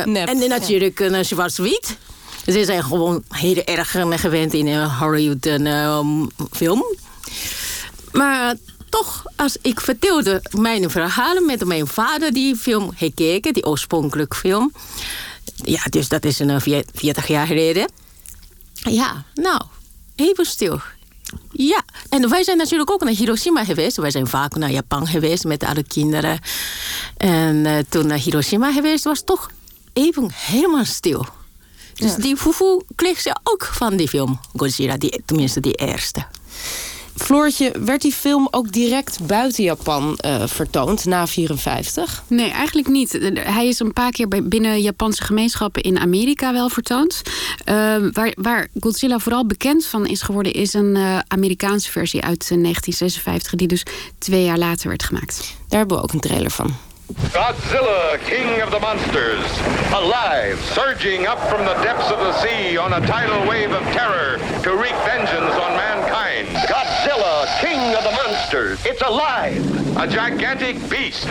[0.04, 1.98] Nep, en natuurlijk een zwart-wit.
[2.46, 6.00] Ze zijn gewoon heel erg gewend in een Hollywood uh,
[6.52, 6.84] film.
[8.12, 8.56] Maar
[8.90, 14.72] toch, als ik vertelde mijn verhalen met mijn vader die film gekeken, die oorspronkelijke film.
[15.56, 17.92] Ja, dus dat is een 40 jaar geleden.
[18.74, 19.62] Ja, nou,
[20.16, 20.80] even stil.
[21.52, 23.98] Ja, en wij zijn natuurlijk ook naar Hiroshima geweest.
[23.98, 26.40] Wij zijn vaak naar Japan geweest met alle kinderen.
[27.18, 29.50] En toen naar Hiroshima geweest was toch
[29.94, 31.26] even helemaal stil.
[31.96, 32.18] Dus ja.
[32.18, 36.26] die fufu kreeg ze ook van die film Godzilla, die, tenminste die eerste.
[37.16, 42.24] Floortje, werd die film ook direct buiten Japan uh, vertoond na 54?
[42.28, 43.20] Nee, eigenlijk niet.
[43.34, 47.22] Hij is een paar keer binnen Japanse gemeenschappen in Amerika wel vertoond.
[47.66, 52.48] Uh, waar, waar, Godzilla vooral bekend van is geworden, is een uh, Amerikaanse versie uit
[52.48, 53.84] 1956, die dus
[54.18, 55.56] twee jaar later werd gemaakt.
[55.68, 56.76] Daar hebben we ook een trailer van.
[57.14, 59.46] Godzilla, king of the monsters,
[59.94, 64.38] alive, surging up from the depths of the sea on a tidal wave of terror
[64.64, 66.48] to wreak vengeance on mankind.
[66.66, 69.62] Godzilla, king of the monsters, it's alive.
[69.98, 71.30] A gigantic beast,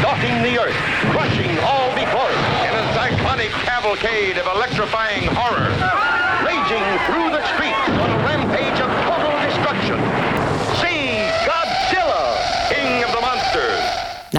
[0.00, 0.80] stalking the earth,
[1.12, 2.40] crushing all before it.
[2.64, 5.68] In a cyclonic cavalcade of electrifying horror.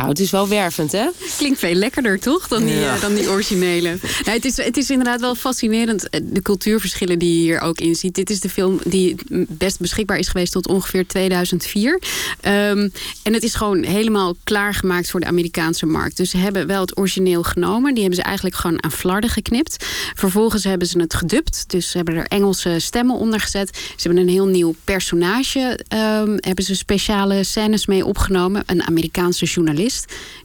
[0.01, 1.07] Nou, het is wel wervend, hè?
[1.37, 2.47] Klinkt veel lekkerder, toch?
[2.47, 2.95] Dan die, ja.
[2.95, 3.97] uh, dan die originele.
[4.01, 7.79] Nou, het, is, het is inderdaad wel fascinerend, eh, de cultuurverschillen die je hier ook
[7.79, 8.15] in ziet.
[8.15, 9.15] Dit is de film die
[9.49, 11.93] best beschikbaar is geweest tot ongeveer 2004.
[11.93, 12.91] Um,
[13.23, 16.17] en het is gewoon helemaal klaargemaakt voor de Amerikaanse markt.
[16.17, 17.93] Dus ze hebben wel het origineel genomen.
[17.93, 19.85] Die hebben ze eigenlijk gewoon aan flarden geknipt.
[20.15, 21.63] Vervolgens hebben ze het gedubt.
[21.67, 23.77] Dus ze hebben er Engelse stemmen onder gezet.
[23.95, 25.79] Ze hebben een heel nieuw personage.
[25.93, 28.63] Um, hebben ze speciale scènes mee opgenomen.
[28.65, 29.89] Een Amerikaanse journalist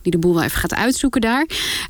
[0.02, 1.46] die de boel wel even gaat uitzoeken daar.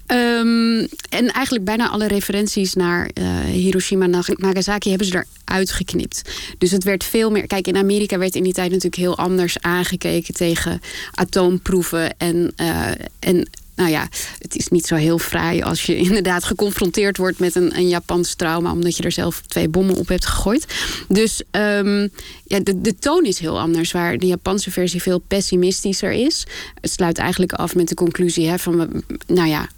[0.07, 6.23] Um, en eigenlijk bijna alle referenties naar uh, Hiroshima Nagasaki hebben ze eruit geknipt.
[6.59, 7.47] Dus het werd veel meer.
[7.47, 10.81] Kijk, in Amerika werd in die tijd natuurlijk heel anders aangekeken tegen
[11.15, 16.45] atoomproeven en, uh, en nou ja, het is niet zo heel fraai als je inderdaad
[16.45, 20.27] geconfronteerd wordt met een, een Japans trauma, omdat je er zelf twee bommen op hebt
[20.27, 20.67] gegooid.
[21.09, 22.11] Dus um,
[22.47, 26.47] ja, de, de toon is heel anders, waar de Japanse versie veel pessimistischer is.
[26.81, 29.69] Het sluit eigenlijk af met de conclusie hè, van, nou ja,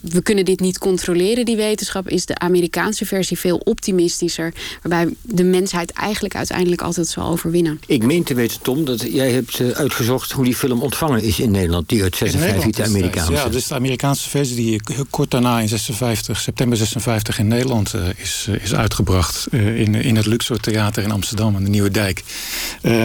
[0.00, 2.08] we kunnen dit niet controleren, die wetenschap.
[2.08, 7.80] Is de Amerikaanse versie veel optimistischer, waarbij de mensheid eigenlijk uiteindelijk altijd zal overwinnen.
[7.86, 11.50] Ik meen te weten, Tom, dat jij hebt uitgezocht hoe die film ontvangen is in
[11.50, 13.32] Nederland, die uit 56 de Amerikaanse.
[13.32, 18.08] Ja, dus de Amerikaanse versie die kort daarna in 56, september 56 in Nederland uh,
[18.16, 19.46] is, uh, is uitgebracht.
[19.50, 22.13] Uh, in, in het Luxor Theater in Amsterdam, aan de Nieuwe Dijk.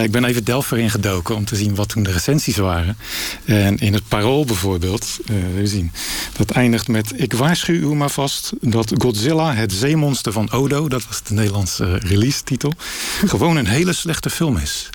[0.01, 2.97] Ik ben even Delft erin gedoken om te zien wat toen de recensies waren.
[3.45, 5.19] En in het Parool bijvoorbeeld,
[5.55, 5.91] we zien,
[6.37, 7.11] dat eindigt met...
[7.15, 10.87] Ik waarschuw u maar vast dat Godzilla, het zeemonster van Odo...
[10.87, 12.73] dat was de Nederlandse release-titel...
[13.25, 14.89] gewoon een hele slechte film is.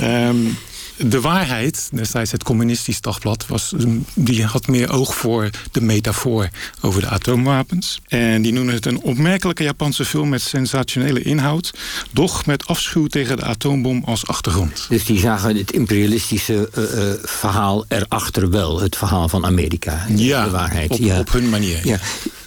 [0.00, 0.56] um,
[1.06, 3.72] de waarheid, destijds het communistisch dagblad, was,
[4.14, 6.48] die had meer oog voor de metafoor
[6.80, 8.00] over de atoomwapens.
[8.08, 11.70] En die noemden het een opmerkelijke Japanse film met sensationele inhoud,
[12.10, 14.86] doch met afschuw tegen de atoombom als achtergrond.
[14.88, 20.06] Dus die zagen het imperialistische uh, uh, verhaal erachter wel, het verhaal van Amerika.
[20.14, 20.90] Ja, de waarheid.
[20.90, 21.86] Op, ja, op hun manier.
[21.86, 21.98] Ja.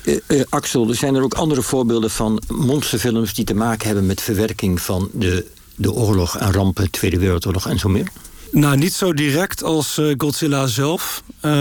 [0.03, 4.21] Uh, uh, Axel, zijn er ook andere voorbeelden van monsterfilms die te maken hebben met
[4.21, 8.07] verwerking van de, de oorlog en rampen, Tweede Wereldoorlog en zo meer?
[8.53, 11.23] Nou, niet zo direct als uh, Godzilla zelf.
[11.45, 11.51] Uh,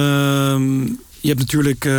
[1.20, 1.92] je hebt natuurlijk uh,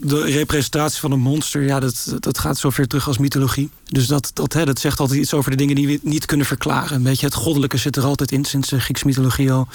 [0.00, 1.62] de representatie van een monster.
[1.62, 3.70] Ja, dat, dat gaat zover terug als mythologie.
[3.84, 6.46] Dus dat, dat, hè, dat zegt altijd iets over de dingen die we niet kunnen
[6.46, 6.96] verklaren.
[6.96, 9.68] Een beetje het goddelijke zit er altijd in sinds de Griekse mythologie al.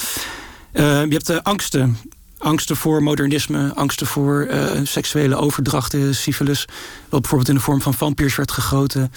[0.73, 1.97] je hebt de angsten.
[2.37, 4.49] Angsten voor modernisme, angsten voor
[4.83, 6.65] seksuele overdrachten, syphilis.
[7.09, 9.11] Wat bijvoorbeeld in de vorm van vampiers werd gegoten.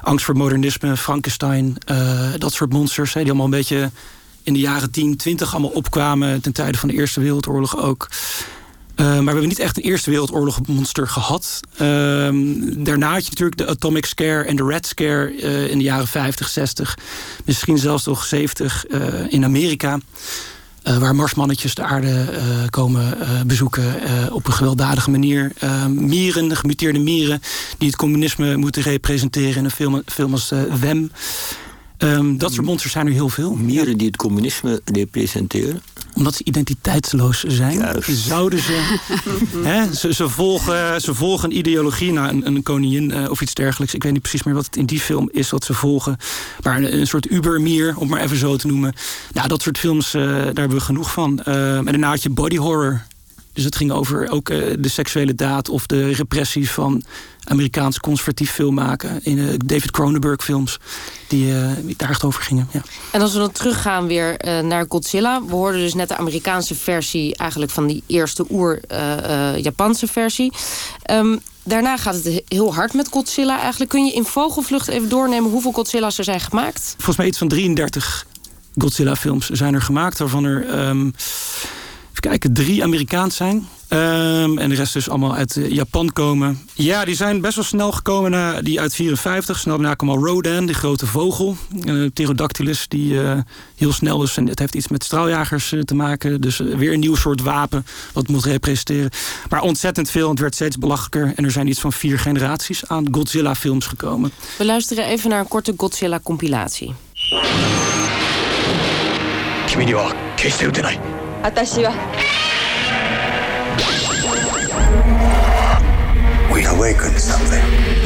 [0.00, 1.76] Angst voor modernisme, Frankenstein,
[2.38, 3.12] dat soort monsters.
[3.12, 3.90] Hè, die allemaal een beetje
[4.44, 8.08] in de jaren 10, 20 allemaal opkwamen ten tijde van de Eerste Wereldoorlog ook.
[8.96, 11.60] Uh, maar we hebben niet echt een Eerste Wereldoorlog monster gehad.
[11.76, 15.84] Ehm, daarna had je natuurlijk de Atomic Scare en de Red Scare uh, in de
[15.84, 16.98] jaren 50, 60.
[17.44, 19.98] Misschien zelfs nog 70 uh, in Amerika.
[20.82, 22.26] waar marsmannetjes de aarde
[22.70, 23.94] komen bezoeken
[24.32, 25.52] op een gewelddadige manier.
[25.88, 27.40] mieren, gemuteerde mieren,
[27.78, 31.10] die het communisme moeten representeren in een film als Wem.
[31.98, 33.54] Um, dat soort monsters zijn er heel veel.
[33.54, 35.82] Mieren die het communisme representeren?
[36.14, 37.78] Omdat ze identiteitsloos zijn.
[37.78, 38.18] Juist.
[38.18, 38.98] Zouden ze,
[39.62, 43.54] hè, ze, ze, volgen, ze volgen een ideologie, nou, een, een koningin uh, of iets
[43.54, 43.94] dergelijks.
[43.94, 46.16] Ik weet niet precies meer wat het in die film is wat ze volgen.
[46.62, 48.94] Maar een, een soort ubermier, om maar even zo te noemen.
[49.32, 51.40] Nou, dat soort films, uh, daar hebben we genoeg van.
[51.48, 53.02] Uh, en daarna had je body horror.
[53.52, 57.02] Dus het ging over ook uh, de seksuele daad of de repressie van
[57.44, 59.20] Amerikaans conservatief film maken.
[59.22, 60.78] In uh, David Cronenberg films
[61.28, 62.68] die, uh, die, daar echt over gingen.
[62.72, 62.82] Ja.
[63.12, 65.44] En als we dan teruggaan weer naar Godzilla.
[65.44, 70.52] We hoorden dus net de Amerikaanse versie eigenlijk van die eerste oer-Japanse versie.
[71.10, 73.90] Um, daarna gaat het heel hard met Godzilla eigenlijk.
[73.90, 76.94] Kun je in vogelvlucht even doornemen hoeveel Godzilla's er zijn gemaakt?
[76.96, 78.26] Volgens mij iets van 33
[78.78, 80.18] Godzilla films zijn er gemaakt.
[80.18, 80.88] Waarvan er...
[80.88, 81.83] Um, even
[82.23, 83.67] kijken, drie Amerikaans zijn.
[83.89, 86.59] Um, en de rest dus allemaal uit uh, Japan komen.
[86.73, 89.59] Ja, die zijn best wel snel gekomen na die uit 54.
[89.59, 91.57] Snel daarna kwam al Rodan, die grote vogel.
[91.85, 93.37] Uh, Pterodactylus, die uh,
[93.75, 94.37] heel snel dus...
[94.37, 96.41] En het heeft iets met straaljagers te maken.
[96.41, 99.09] Dus weer een nieuw soort wapen wat moet representeren.
[99.49, 100.29] Maar ontzettend veel.
[100.29, 101.33] Het werd steeds belachelijker.
[101.35, 104.31] En er zijn iets van vier generaties aan Godzilla-films gekomen.
[104.57, 106.93] We luisteren even naar een korte Godzilla-compilatie.
[109.69, 111.12] 君には決して撃てない
[111.43, 111.91] 私は
[116.51, 117.63] We awakened something.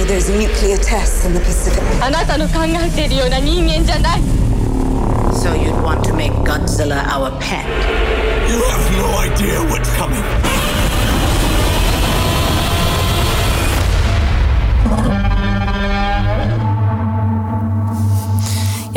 [0.08, 1.82] There's nuclear tests in the Pacific.
[2.02, 4.22] あなたの考えているような人間じゃない
[5.34, 7.66] So you'd want to make Godzilla our pet?
[8.48, 10.22] You have no idea what's coming.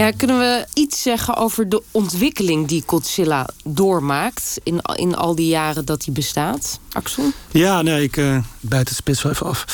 [0.01, 5.47] Ja, kunnen we iets zeggen over de ontwikkeling die Godzilla doormaakt in, in al die
[5.47, 6.79] jaren dat hij bestaat?
[6.91, 7.31] Axel?
[7.51, 9.65] Ja, nee, ik uh, bijt het spits wel even af.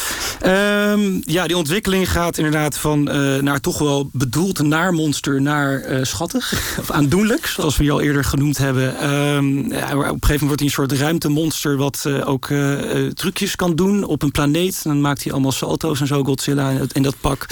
[0.46, 5.90] Um, ja, die ontwikkeling gaat inderdaad van uh, naar toch wel bedoeld naar monster naar
[5.90, 6.54] uh, schattig.
[6.80, 8.84] Of aandoenlijk, zoals we je al eerder genoemd hebben.
[8.84, 12.48] Ja, op een gegeven moment wordt hij een soort ruimtemonster wat ook
[13.14, 14.84] trucjes kan doen op een planeet.
[14.84, 17.46] Dan maakt hij allemaal salto's en zo, Godzilla in dat pak.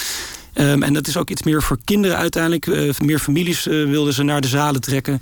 [0.58, 2.66] Um, en dat is ook iets meer voor kinderen uiteindelijk.
[2.66, 5.22] Uh, meer families uh, wilden ze naar de zalen trekken.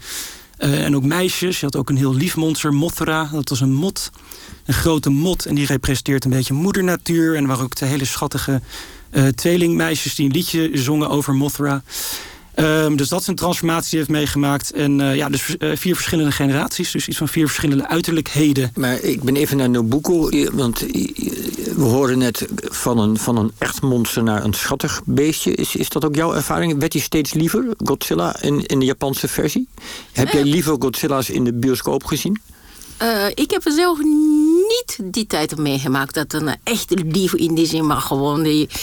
[0.60, 1.60] Uh, en ook meisjes.
[1.60, 3.30] Je had ook een heel lief monster, Mothra.
[3.32, 4.12] Dat was een mot.
[4.66, 5.46] Een grote mot.
[5.46, 7.36] En die representeert een beetje moedernatuur.
[7.36, 8.62] En waren ook de hele schattige
[9.36, 10.16] tweelingmeisjes...
[10.16, 11.84] die een liedje zongen over Mothra.
[12.56, 14.72] Um, dus dat is een transformatie die heeft meegemaakt.
[14.72, 16.92] En uh, ja, dus uh, vier verschillende generaties.
[16.92, 18.72] Dus iets van vier verschillende uiterlijkheden.
[18.76, 20.30] Maar ik ben even naar Nobuko.
[20.52, 20.80] Want
[21.76, 25.56] we horen net van een, van een echt monster naar een schattig beestje.
[25.56, 26.80] Is, is dat ook jouw ervaring?
[26.80, 29.68] Werd hij steeds liever, Godzilla, in, in de Japanse versie?
[30.12, 32.42] Heb jij liever Godzilla's in de bioscoop gezien?
[33.02, 33.98] Uh, ik heb zelf
[34.68, 38.70] niet die tijd meegemaakt dat een echte lief in die zin, maar gewoon die.
[38.70, 38.78] Uh,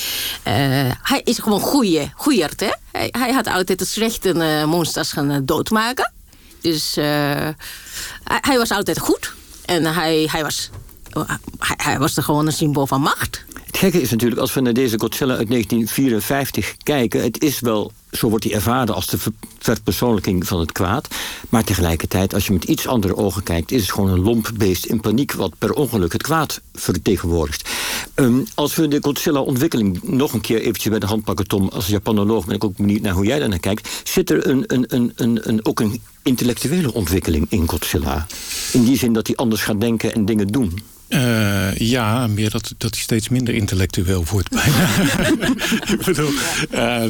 [1.02, 2.70] hij is gewoon goeie, goeierd, hè?
[2.92, 6.12] Hij, hij, had altijd de slechte uh, monsters gaan doodmaken.
[6.61, 7.55] Dus hij,
[8.24, 9.33] hij, was altijd goed.
[9.64, 10.70] En hij, hij, was,
[11.59, 13.44] hij, hij was gewoon een symbool van macht.
[13.81, 17.23] Gekke is natuurlijk, als we naar deze Godzilla uit 1954 kijken...
[17.23, 19.19] het is wel, zo wordt hij ervaren als de
[19.59, 21.09] verpersoonlijking van het kwaad.
[21.49, 23.73] Maar tegelijkertijd, als je met iets andere ogen kijkt...
[23.73, 25.33] is het gewoon een lomp beest in paniek...
[25.33, 27.69] wat per ongeluk het kwaad vertegenwoordigt.
[28.14, 31.47] Um, als we de Godzilla-ontwikkeling nog een keer eventjes bij de hand pakken...
[31.47, 33.88] Tom, als Japanoloog ben ik ook benieuwd naar hoe jij daar naar kijkt.
[34.05, 38.27] Zit er een, een, een, een, een, ook een intellectuele ontwikkeling in Godzilla?
[38.73, 40.99] In die zin dat hij anders gaat denken en dingen doen?
[41.11, 44.88] Uh, ja, meer dat, dat hij steeds minder intellectueel wordt bijna.
[45.99, 46.31] ik bedoel,
[46.75, 47.05] uh,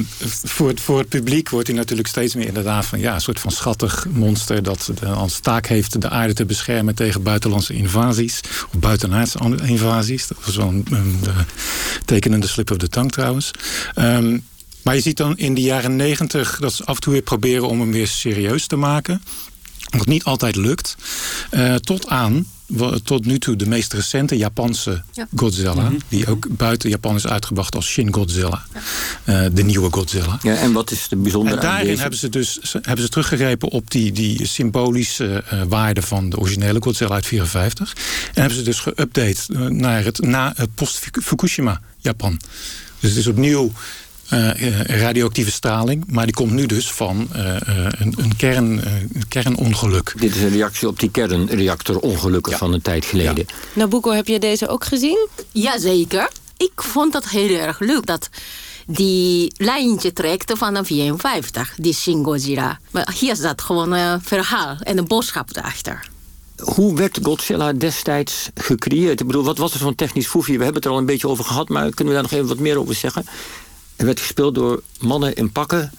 [0.44, 3.40] voor, het, voor het publiek wordt hij natuurlijk steeds meer inderdaad van ja, een soort
[3.40, 8.40] van schattig monster dat de, als taak heeft de aarde te beschermen tegen buitenlandse invasies.
[8.72, 10.26] Of buitenaardse invasies.
[10.26, 11.32] Dat was wel een, een de
[12.04, 13.50] tekenende slip of de tang trouwens.
[13.96, 14.44] Um,
[14.82, 17.68] maar je ziet dan in de jaren negentig dat ze af en toe weer proberen
[17.68, 19.22] om hem weer serieus te maken.
[19.90, 20.96] Wat niet altijd lukt.
[21.50, 22.46] Uh, tot aan
[23.04, 25.28] tot nu toe de meest recente Japanse ja.
[25.37, 25.72] Godzilla.
[25.74, 25.98] Mm -hmm.
[26.09, 28.64] Die ook buiten Japan is uitgebracht als Shin Godzilla.
[29.24, 29.44] Ja.
[29.44, 30.38] Uh, de nieuwe Godzilla.
[30.42, 33.90] Ja, en wat is de bijzondere En daarin hebben ze dus hebben ze teruggegrepen op
[33.90, 37.92] die, die symbolische uh, waarde van de originele Godzilla uit 54.
[38.35, 42.40] En hebben ze dus geüpdate naar het na post-Fukushima Japan.
[43.00, 43.72] Dus het is opnieuw
[44.86, 46.04] radioactieve straling.
[46.08, 47.54] Maar die komt nu dus van uh,
[47.90, 50.14] een, een, kern, een kernongeluk.
[50.16, 52.58] Dit is een reactie op die kernreactorongelukken ja.
[52.58, 53.44] van een tijd geleden.
[53.46, 53.54] Ja.
[53.72, 55.28] Nabucco, heb je deze ook gezien?
[55.52, 56.30] Jazeker.
[56.56, 58.28] Ik vond het heel erg leuk dat
[58.86, 62.78] die lijntje trekt van een 54, die Shin Godzilla.
[62.90, 66.08] Maar hier staat gewoon een verhaal en een boodschap erachter.
[66.60, 69.20] Hoe werd Godzilla destijds gecreëerd?
[69.20, 70.56] Ik bedoel, wat was er zo'n technisch foefje?
[70.56, 72.48] We hebben het er al een beetje over gehad, maar kunnen we daar nog even
[72.48, 73.24] wat meer over zeggen?
[74.00, 75.92] Er werd gespeeld door mannen in pakken.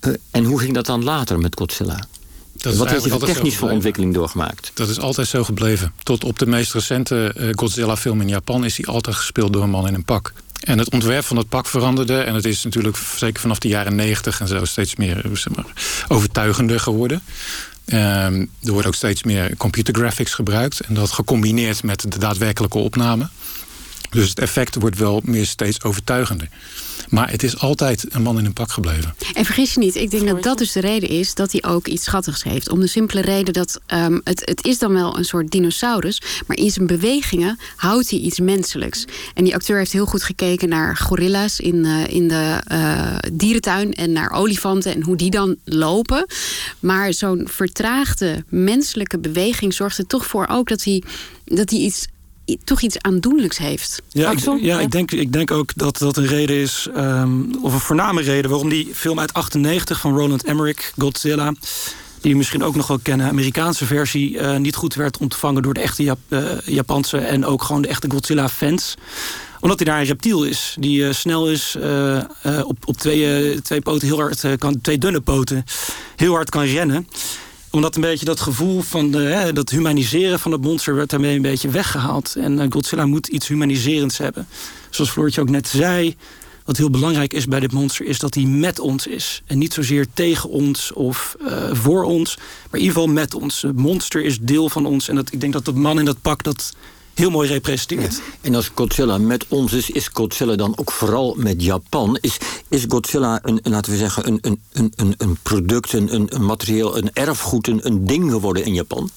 [0.00, 2.04] Uh, en hoe ging dat dan later met Godzilla?
[2.52, 4.70] Dat wat heeft hij voor technische ontwikkeling doorgemaakt?
[4.74, 5.92] Dat is altijd zo gebleven.
[6.02, 9.70] Tot op de meest recente uh, Godzilla-film in Japan is hij altijd gespeeld door een
[9.70, 10.32] man in een pak.
[10.60, 12.20] En het ontwerp van het pak veranderde.
[12.20, 15.66] En het is natuurlijk zeker vanaf de jaren negentig en zo steeds meer zeg maar,
[16.08, 17.22] overtuigender geworden.
[17.86, 20.80] Um, er wordt ook steeds meer computer graphics gebruikt.
[20.80, 23.28] En dat gecombineerd met de daadwerkelijke opname.
[24.10, 26.48] Dus het effect wordt wel meer steeds overtuigender.
[27.08, 29.14] Maar het is altijd een man in een pak gebleven.
[29.34, 31.86] En vergis je niet, ik denk dat dat dus de reden is dat hij ook
[31.86, 32.70] iets schattigs heeft.
[32.70, 36.56] Om de simpele reden dat um, het, het is dan wel een soort dinosaurus, maar
[36.56, 39.04] in zijn bewegingen houdt hij iets menselijks.
[39.34, 43.92] En die acteur heeft heel goed gekeken naar gorilla's in, uh, in de uh, dierentuin
[43.94, 46.26] en naar olifanten en hoe die dan lopen.
[46.80, 51.02] Maar zo'n vertraagde menselijke beweging zorgt er toch voor ook dat hij,
[51.44, 52.06] dat hij iets
[52.64, 54.02] toch iets aandoenlijks heeft.
[54.08, 57.72] Ja, ik, ja, Ik, denk, ik denk ook dat dat een reden is, um, of
[57.72, 58.50] een voorname reden...
[58.50, 61.54] waarom die film uit 98 van Roland Emmerich, Godzilla...
[62.20, 64.34] die je misschien ook nog wel kennen, Amerikaanse versie...
[64.34, 67.18] Uh, niet goed werd ontvangen door de echte Jap uh, Japanse...
[67.18, 68.94] en ook gewoon de echte Godzilla-fans
[69.60, 70.76] omdat hij daar een reptiel is.
[70.78, 74.98] Die uh, snel is, uh, uh, op, op twee, twee poten heel hard kan, twee
[74.98, 75.64] dunne poten,
[76.16, 77.06] heel hard kan rennen
[77.72, 81.36] omdat een beetje dat gevoel van de, hè, dat humaniseren van het monster werd daarmee
[81.36, 82.34] een beetje weggehaald.
[82.36, 84.46] En uh, Godzilla moet iets humaniserends hebben.
[84.90, 86.16] Zoals Floortje ook net zei,
[86.64, 89.42] wat heel belangrijk is bij dit monster, is dat hij met ons is.
[89.46, 93.62] En niet zozeer tegen ons of uh, voor ons, maar in ieder geval met ons.
[93.62, 95.08] Het monster is deel van ons.
[95.08, 96.74] En dat, ik denk dat de man in dat pak dat
[97.14, 98.20] heel mooi representeert.
[98.40, 102.18] En als Godzilla met ons is, is Godzilla dan ook vooral met Japan?
[102.20, 102.36] Is,
[102.68, 104.38] is Godzilla een, laten we zeggen, een,
[104.72, 109.10] een, een, een product, een, een materieel, een erfgoed, een, een ding geworden in Japan?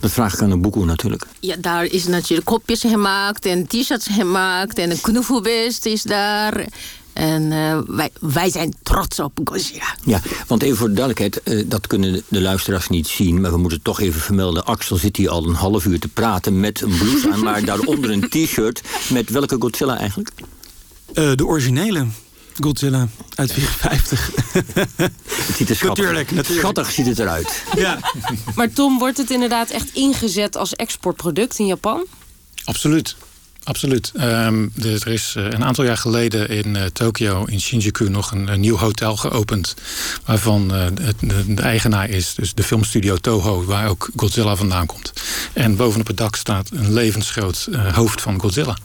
[0.00, 1.26] Dat vraag ik aan een boekoe natuurlijk.
[1.40, 6.66] Ja, daar is natuurlijk kopjes gemaakt en t-shirts gemaakt en een knuffelbeest is daar.
[7.18, 9.96] En uh, wij, wij zijn trots op Godzilla.
[10.04, 13.40] Ja, want even voor de duidelijkheid, uh, dat kunnen de luisteraars niet zien...
[13.40, 14.64] maar we moeten toch even vermelden...
[14.64, 17.42] Axel zit hier al een half uur te praten met een blouse aan...
[17.42, 20.30] maar daaronder een t-shirt met welke Godzilla eigenlijk?
[21.12, 22.06] Uh, de originele.
[22.60, 24.30] Godzilla uit 54.
[24.96, 25.12] het
[25.56, 26.60] ziet er schattig, natuurlijk, natuurlijk.
[26.60, 27.62] schattig ziet het eruit.
[27.76, 27.98] Ja.
[28.56, 32.04] maar Tom, wordt het inderdaad echt ingezet als exportproduct in Japan?
[32.64, 33.16] Absoluut.
[33.68, 34.12] Absoluut.
[34.20, 38.60] Um, er is uh, een aantal jaar geleden in uh, Tokio, in Shinjuku, nog een,
[38.60, 39.74] nieuw hotel geopend.
[40.24, 45.12] Waarvan uh, het, de, eigenaar is, dus de filmstudio Toho, waar ook Godzilla vandaan komt.
[45.52, 48.76] En bovenop het dak staat een levensgroot hoofd van Godzilla.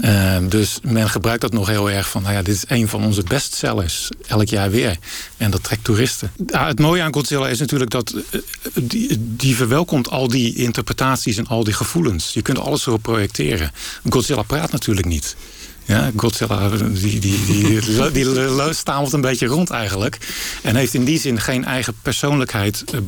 [0.00, 3.04] Uh, dus men gebruikt dat nog heel erg van, nou ja, dit is een van
[3.04, 4.96] onze bestsellers, elk jaar weer.
[5.36, 6.32] En dat trekt toeristen.
[6.46, 8.40] Ja, het mooie aan Godzilla is natuurlijk dat uh,
[8.74, 12.32] die, die, verwelkomt al die interpretaties en al die gevoelens.
[12.32, 13.72] Je kunt alles erop projecteren.
[14.08, 15.36] Godzilla praat natuurlijk niet.
[15.84, 20.18] Ja, Godzilla die, die, die, die, die stamelt een beetje rond eigenlijk.
[20.62, 22.84] En heeft in die zin geen eigen persoonlijkheid...
[22.92, 23.00] Eh,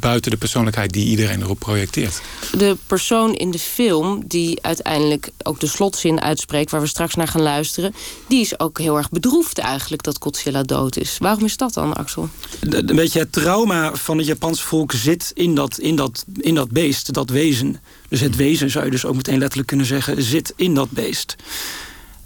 [0.00, 2.20] buiten de persoonlijkheid die iedereen erop projecteert.
[2.52, 6.70] De persoon in de film die uiteindelijk ook de slotzin uitspreekt...
[6.70, 7.94] waar we straks naar gaan luisteren...
[8.28, 11.16] die is ook heel erg bedroefd eigenlijk dat Godzilla dood is.
[11.18, 12.28] Waarom is dat dan, Axel?
[12.60, 16.70] Een beetje het trauma van het Japanse volk zit in dat, in dat, in dat
[16.70, 17.80] beest, dat wezen.
[18.08, 20.22] Dus het wezen zou je dus ook meteen letterlijk kunnen zeggen...
[20.22, 21.36] zit in dat beest.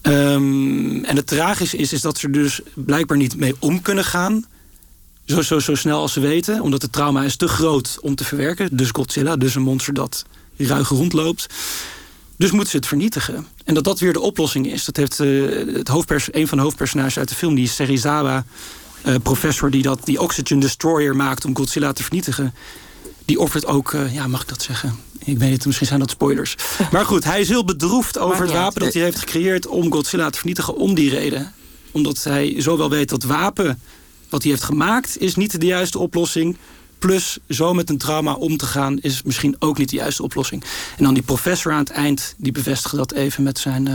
[0.03, 4.05] Um, en het tragische is, is dat ze er dus blijkbaar niet mee om kunnen
[4.05, 4.45] gaan.
[5.25, 6.61] Zo, zo, zo snel als ze weten.
[6.61, 8.77] Omdat het trauma is te groot om te verwerken.
[8.77, 10.25] Dus Godzilla, dus een monster dat
[10.57, 11.47] ruig rondloopt.
[12.37, 13.47] Dus moeten ze het vernietigen.
[13.65, 14.85] En dat dat weer de oplossing is.
[14.85, 18.45] Dat heeft uh, het hoofdpers een van de hoofdpersonages uit de film, die Serizawa,
[19.07, 22.55] uh, professor die dat, die Oxygen Destroyer maakt om Godzilla te vernietigen.
[23.31, 24.99] Die offert ook, uh, ja, mag ik dat zeggen?
[25.25, 26.57] Ik weet niet, misschien zijn dat spoilers.
[26.93, 29.67] Maar goed, hij is heel bedroefd over het wapen dat hij heeft gecreëerd...
[29.67, 31.53] om Godzilla te vernietigen om die reden.
[31.91, 33.81] Omdat hij zo wel weet dat wapen
[34.29, 35.19] wat hij heeft gemaakt...
[35.19, 36.57] is niet de juiste oplossing.
[36.99, 38.99] Plus, zo met een trauma om te gaan...
[39.01, 40.65] is misschien ook niet de juiste oplossing.
[40.97, 42.35] En dan die professor aan het eind...
[42.37, 43.95] die bevestigde dat even met zijn uh,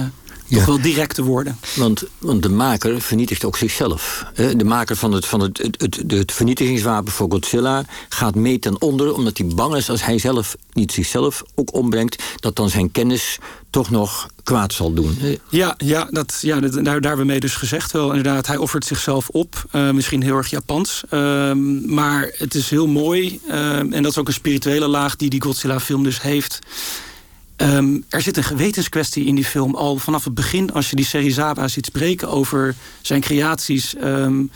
[0.50, 1.58] toch wel direct te worden.
[1.76, 4.26] Want, want de maker vernietigt ook zichzelf.
[4.34, 8.82] De maker van het, van het, het, het, het vernietigingswapen voor Godzilla gaat mee ten
[8.82, 9.14] onder...
[9.14, 12.24] omdat hij bang is als hij zelf niet zichzelf ook ombrengt...
[12.39, 13.39] dat dan zijn kennis
[13.70, 15.18] toch nog kwaad zal doen.
[15.50, 18.08] Ja, ja, dat, ja daar, daar hebben we mee dus gezegd wel.
[18.08, 19.66] Inderdaad, hij offert zichzelf op.
[19.72, 21.04] Uh, misschien heel erg Japans.
[21.12, 21.52] Uh,
[21.86, 23.39] maar het is heel mooi.
[23.48, 26.60] Uh, en dat is ook een spirituele laag die die Godzilla-film dus heeft.
[27.58, 30.74] Um, er zit een gewetenskwestie in die film al vanaf het begin.
[30.74, 33.95] Als je die Serizawa ziet spreken over zijn creaties.
[34.03, 34.51] Um,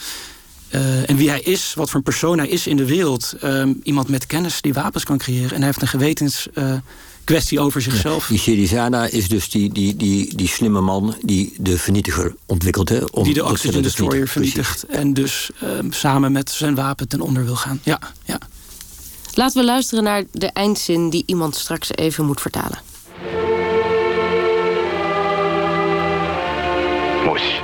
[0.72, 3.34] uh, en wie hij is, wat voor een persoon hij is in de wereld.
[3.44, 5.52] Um, iemand met kennis die wapens kan creëren.
[5.52, 8.22] En hij heeft een gewetenskwestie uh, over zichzelf.
[8.22, 12.90] Ja, die Sherizada is dus die, die, die, die slimme man die de vernietiger ontwikkelt.
[12.90, 14.84] Hè, om die de Oxygen Destroyer vernietigt.
[14.84, 15.50] En dus
[15.90, 17.80] samen met zijn wapen ten onder wil gaan.
[17.84, 18.40] Ja, ja.
[19.34, 22.88] Laten we luisteren naar de eindzin die iemand straks even moet vertalen.
[27.40, 27.62] し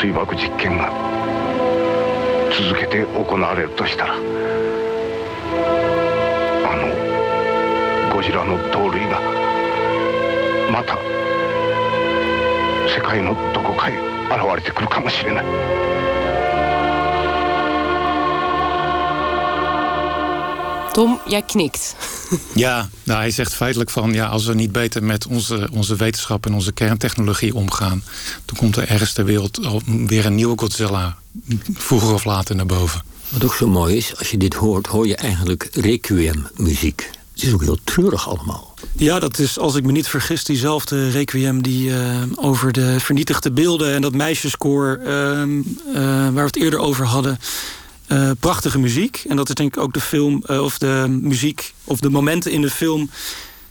[0.00, 0.90] 水爆実験が
[2.52, 4.18] 続けて行われるとしたらあ
[8.10, 9.20] のゴジラの盗塁が
[10.72, 10.96] また
[12.88, 16.05] 世界のどこかへ現れてくるかもしれない。
[20.96, 21.94] Tom, jij knikt.
[22.54, 24.12] Ja, nou, hij zegt feitelijk van...
[24.12, 28.02] ja, als we niet beter met onze, onze wetenschap en onze kerntechnologie omgaan...
[28.44, 31.16] dan komt er ergens ter wereld weer een nieuwe Godzilla...
[31.72, 33.02] vroeger of later naar boven.
[33.28, 34.86] Wat ook zo mooi is, als je dit hoort...
[34.86, 37.10] hoor je eigenlijk requiem-muziek.
[37.32, 38.74] Het is ook heel treurig allemaal.
[38.92, 41.62] Ja, dat is, als ik me niet vergis, diezelfde requiem...
[41.62, 45.00] die uh, over de vernietigde beelden en dat meisjeskoor...
[45.02, 47.38] Uh, uh, waar we het eerder over hadden...
[48.08, 49.24] Uh, prachtige muziek.
[49.28, 52.52] En dat is denk ik ook de film, uh, of de muziek, of de momenten
[52.52, 53.10] in de film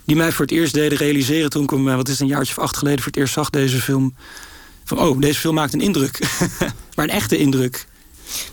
[0.06, 2.64] die mij voor het eerst deden realiseren toen ik hem, wat is een jaartje of
[2.64, 4.16] acht geleden voor het eerst zag, deze film.
[4.84, 6.20] Van oh, deze film maakt een indruk.
[6.96, 7.86] maar een echte indruk.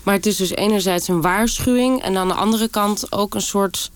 [0.03, 3.91] Maar het is dus enerzijds een waarschuwing en aan de andere kant ook een soort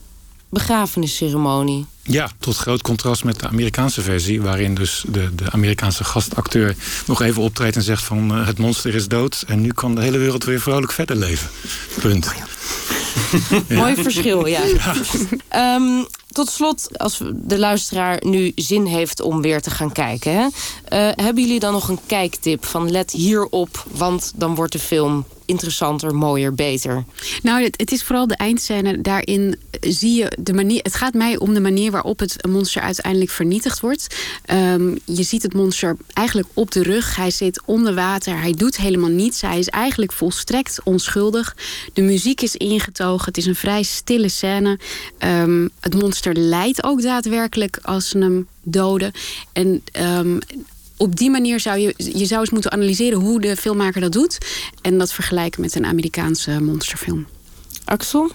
[0.49, 1.85] begrafenisceremonie.
[2.03, 4.41] Ja, tot groot contrast met de Amerikaanse versie...
[4.41, 6.75] waarin dus de, de Amerikaanse gastacteur
[7.05, 8.37] nog even optreedt en zegt van...
[8.37, 11.49] Uh, het monster is dood en nu kan de hele wereld weer vrolijk verder leven.
[11.99, 12.27] Punt.
[12.27, 12.45] Oh ja.
[13.67, 13.75] ja.
[13.75, 14.61] Mooi verschil, ja.
[14.63, 15.75] ja.
[15.75, 20.31] Um, tot slot, als de luisteraar nu zin heeft om weer te gaan kijken...
[20.31, 23.85] Hè, uh, hebben jullie dan nog een kijktip van let hierop...
[23.91, 27.03] want dan wordt de film interessanter, mooier, beter?
[27.43, 29.01] Nou, het, het, is vooral de eindscène.
[29.01, 30.79] Daarin zie je de manier.
[30.83, 34.15] Het gaat mij om de manier waarop het monster uiteindelijk vernietigd wordt.
[34.51, 37.15] Um, je ziet het monster eigenlijk op de rug.
[37.15, 38.39] Hij zit onder water.
[38.39, 39.41] Hij doet helemaal niets.
[39.41, 41.55] Hij is eigenlijk volstrekt onschuldig.
[41.93, 43.25] De muziek is ingetogen.
[43.25, 44.79] Het is een vrij stille scène.
[45.19, 49.11] Um, het monster lijdt ook daadwerkelijk als ze hem doden.
[49.53, 50.39] En um,
[50.97, 54.37] op die manier zou je, je zou eens moeten analyseren hoe de filmmaker dat doet.
[54.81, 57.27] En dat vergelijken met een Amerikaanse monsterfilm.
[57.85, 58.31] Axel?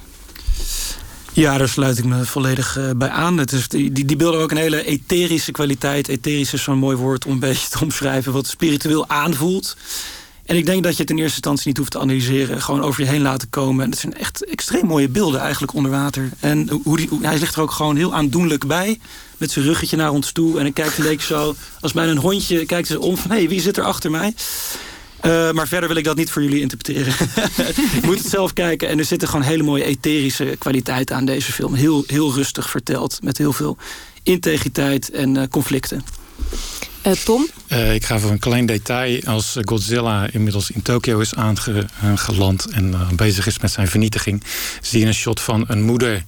[1.33, 3.39] Ja, daar sluit ik me volledig uh, bij aan.
[3.39, 6.09] Het is, die, die beelden ook een hele etherische kwaliteit.
[6.09, 9.77] Etherisch is zo'n mooi woord om een beetje te omschrijven wat spiritueel aanvoelt.
[10.53, 12.63] En ik denk dat je het in eerste instantie niet hoeft te analyseren.
[12.63, 13.85] Gewoon over je heen laten komen.
[13.85, 16.31] En het zijn echt extreem mooie beelden eigenlijk onder water.
[16.41, 18.99] En hoe hij ligt er ook gewoon heel aandoenlijk bij.
[19.37, 20.59] Met zijn ruggetje naar ons toe.
[20.59, 23.31] En ik kijk een zo, als bij een hondje, kijkt ze om van...
[23.31, 24.35] hé, hey, wie zit er achter mij?
[25.23, 27.15] Uh, maar verder wil ik dat niet voor jullie interpreteren.
[28.01, 28.89] je moet het zelf kijken.
[28.89, 31.75] En er zitten gewoon hele mooie etherische kwaliteiten aan deze film.
[31.75, 33.19] Heel, heel rustig verteld.
[33.23, 33.77] Met heel veel
[34.23, 36.05] integriteit en uh, conflicten.
[37.07, 37.49] Uh, Tom?
[37.69, 39.21] Uh, ik ga voor een klein detail.
[39.25, 44.43] Als Godzilla inmiddels in Tokio is aangeland en uh, bezig is met zijn vernietiging,
[44.81, 46.25] zie je een shot van een moeder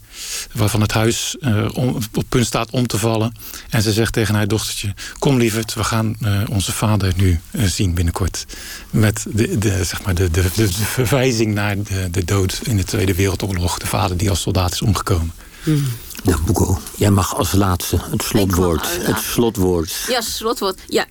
[0.52, 1.36] waarvan het huis
[1.72, 3.34] om, op punt staat om te vallen.
[3.70, 6.16] En ze zegt tegen haar dochtertje: Kom lieverd, we gaan
[6.50, 8.46] onze vader nu zien binnenkort.
[8.90, 12.84] Met de, de, zeg maar de, de, de, verwijzing naar de, de dood in de
[12.84, 13.78] Tweede Wereldoorlog.
[13.78, 15.32] De vader die als soldaat is omgekomen.
[15.64, 15.84] Mm.
[16.24, 19.06] Nou, Boeko, jij mag als laatste het slotwoord.
[19.06, 20.04] Het slotwoord.
[20.08, 20.80] Ja, slotwoord.
[20.86, 21.06] Ja,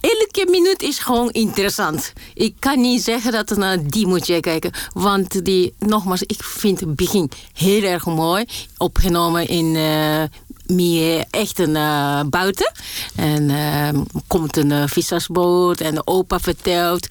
[0.00, 2.12] elke minuut is gewoon interessant.
[2.34, 4.72] Ik kan niet zeggen dat naar die moet je kijken.
[4.92, 8.44] Want die, nogmaals, ik vind het begin heel erg mooi.
[8.76, 10.22] Opgenomen in uh,
[10.66, 12.72] meer echt een uh, buiten.
[13.14, 13.88] En uh,
[14.26, 17.06] komt een uh, vissersboot en de opa vertelt.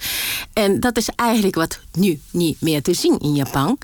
[0.53, 3.77] En dat is eigenlijk wat nu niet meer te zien in Japan.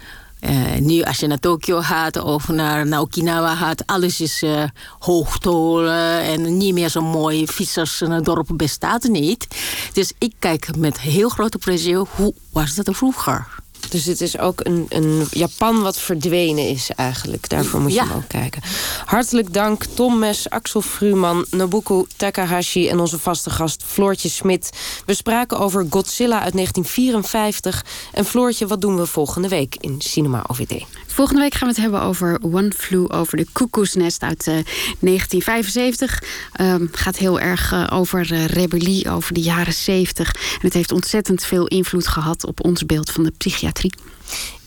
[0.45, 4.63] Uh, nu als je naar Tokio gaat of naar, Okinawa gaat, alles is uh,
[4.99, 9.47] hoogtolen en niet meer zo'n mooi vissersdorp bestaat niet.
[9.93, 13.62] Dus ik kijk met heel grote plezier hoe was dat vroeger.
[13.93, 17.49] Dus het is ook een, een Japan wat verdwenen is eigenlijk.
[17.49, 18.07] Daarvoor moet je Ja.
[18.07, 18.61] hem ook kijken.
[19.05, 22.87] Hartelijk dank Tom Mes, Axel Fruman, Nobuko Takahashi...
[22.89, 24.69] en onze vaste gast Floortje Smit.
[25.05, 27.85] We spraken over Godzilla uit 1954.
[28.13, 30.83] En Floortje, wat doen we volgende week in Cinema OVT?
[31.13, 34.53] Volgende week gaan we het hebben over One Flew Over the Cuckoo's Nest uit eh,
[34.53, 36.23] 1975.
[36.53, 40.33] Ehm, gaat heel erg eh, over eh, rebellie, over de jaren 70.
[40.33, 43.93] En het heeft ontzettend veel invloed gehad op ons beeld van de psychiatrie.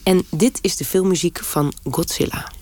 [0.03, 2.56] En dit is de filmmuziek van Godzilla.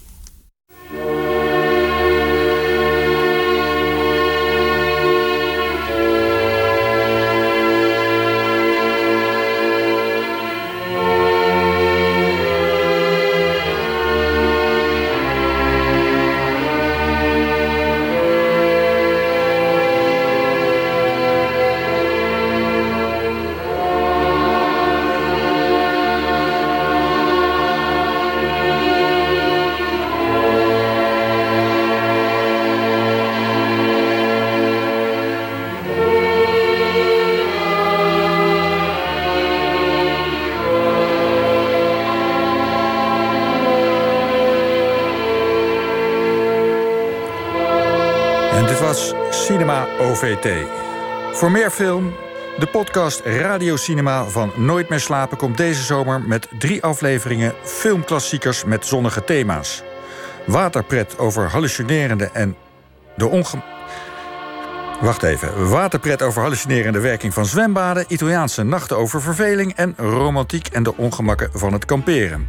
[51.33, 52.13] Voor meer film,
[52.59, 58.65] de podcast Radio Cinema van Nooit meer slapen komt deze zomer met drie afleveringen filmklassiekers
[58.65, 59.83] met zonnige thema's.
[60.47, 62.57] Waterpret over hallucinerende en
[63.17, 63.63] de onge...
[65.01, 65.69] Wacht even.
[65.69, 71.51] Waterpret over hallucinerende werking van zwembaden, Italiaanse nachten over verveling en romantiek en de ongemakken
[71.53, 72.49] van het kamperen.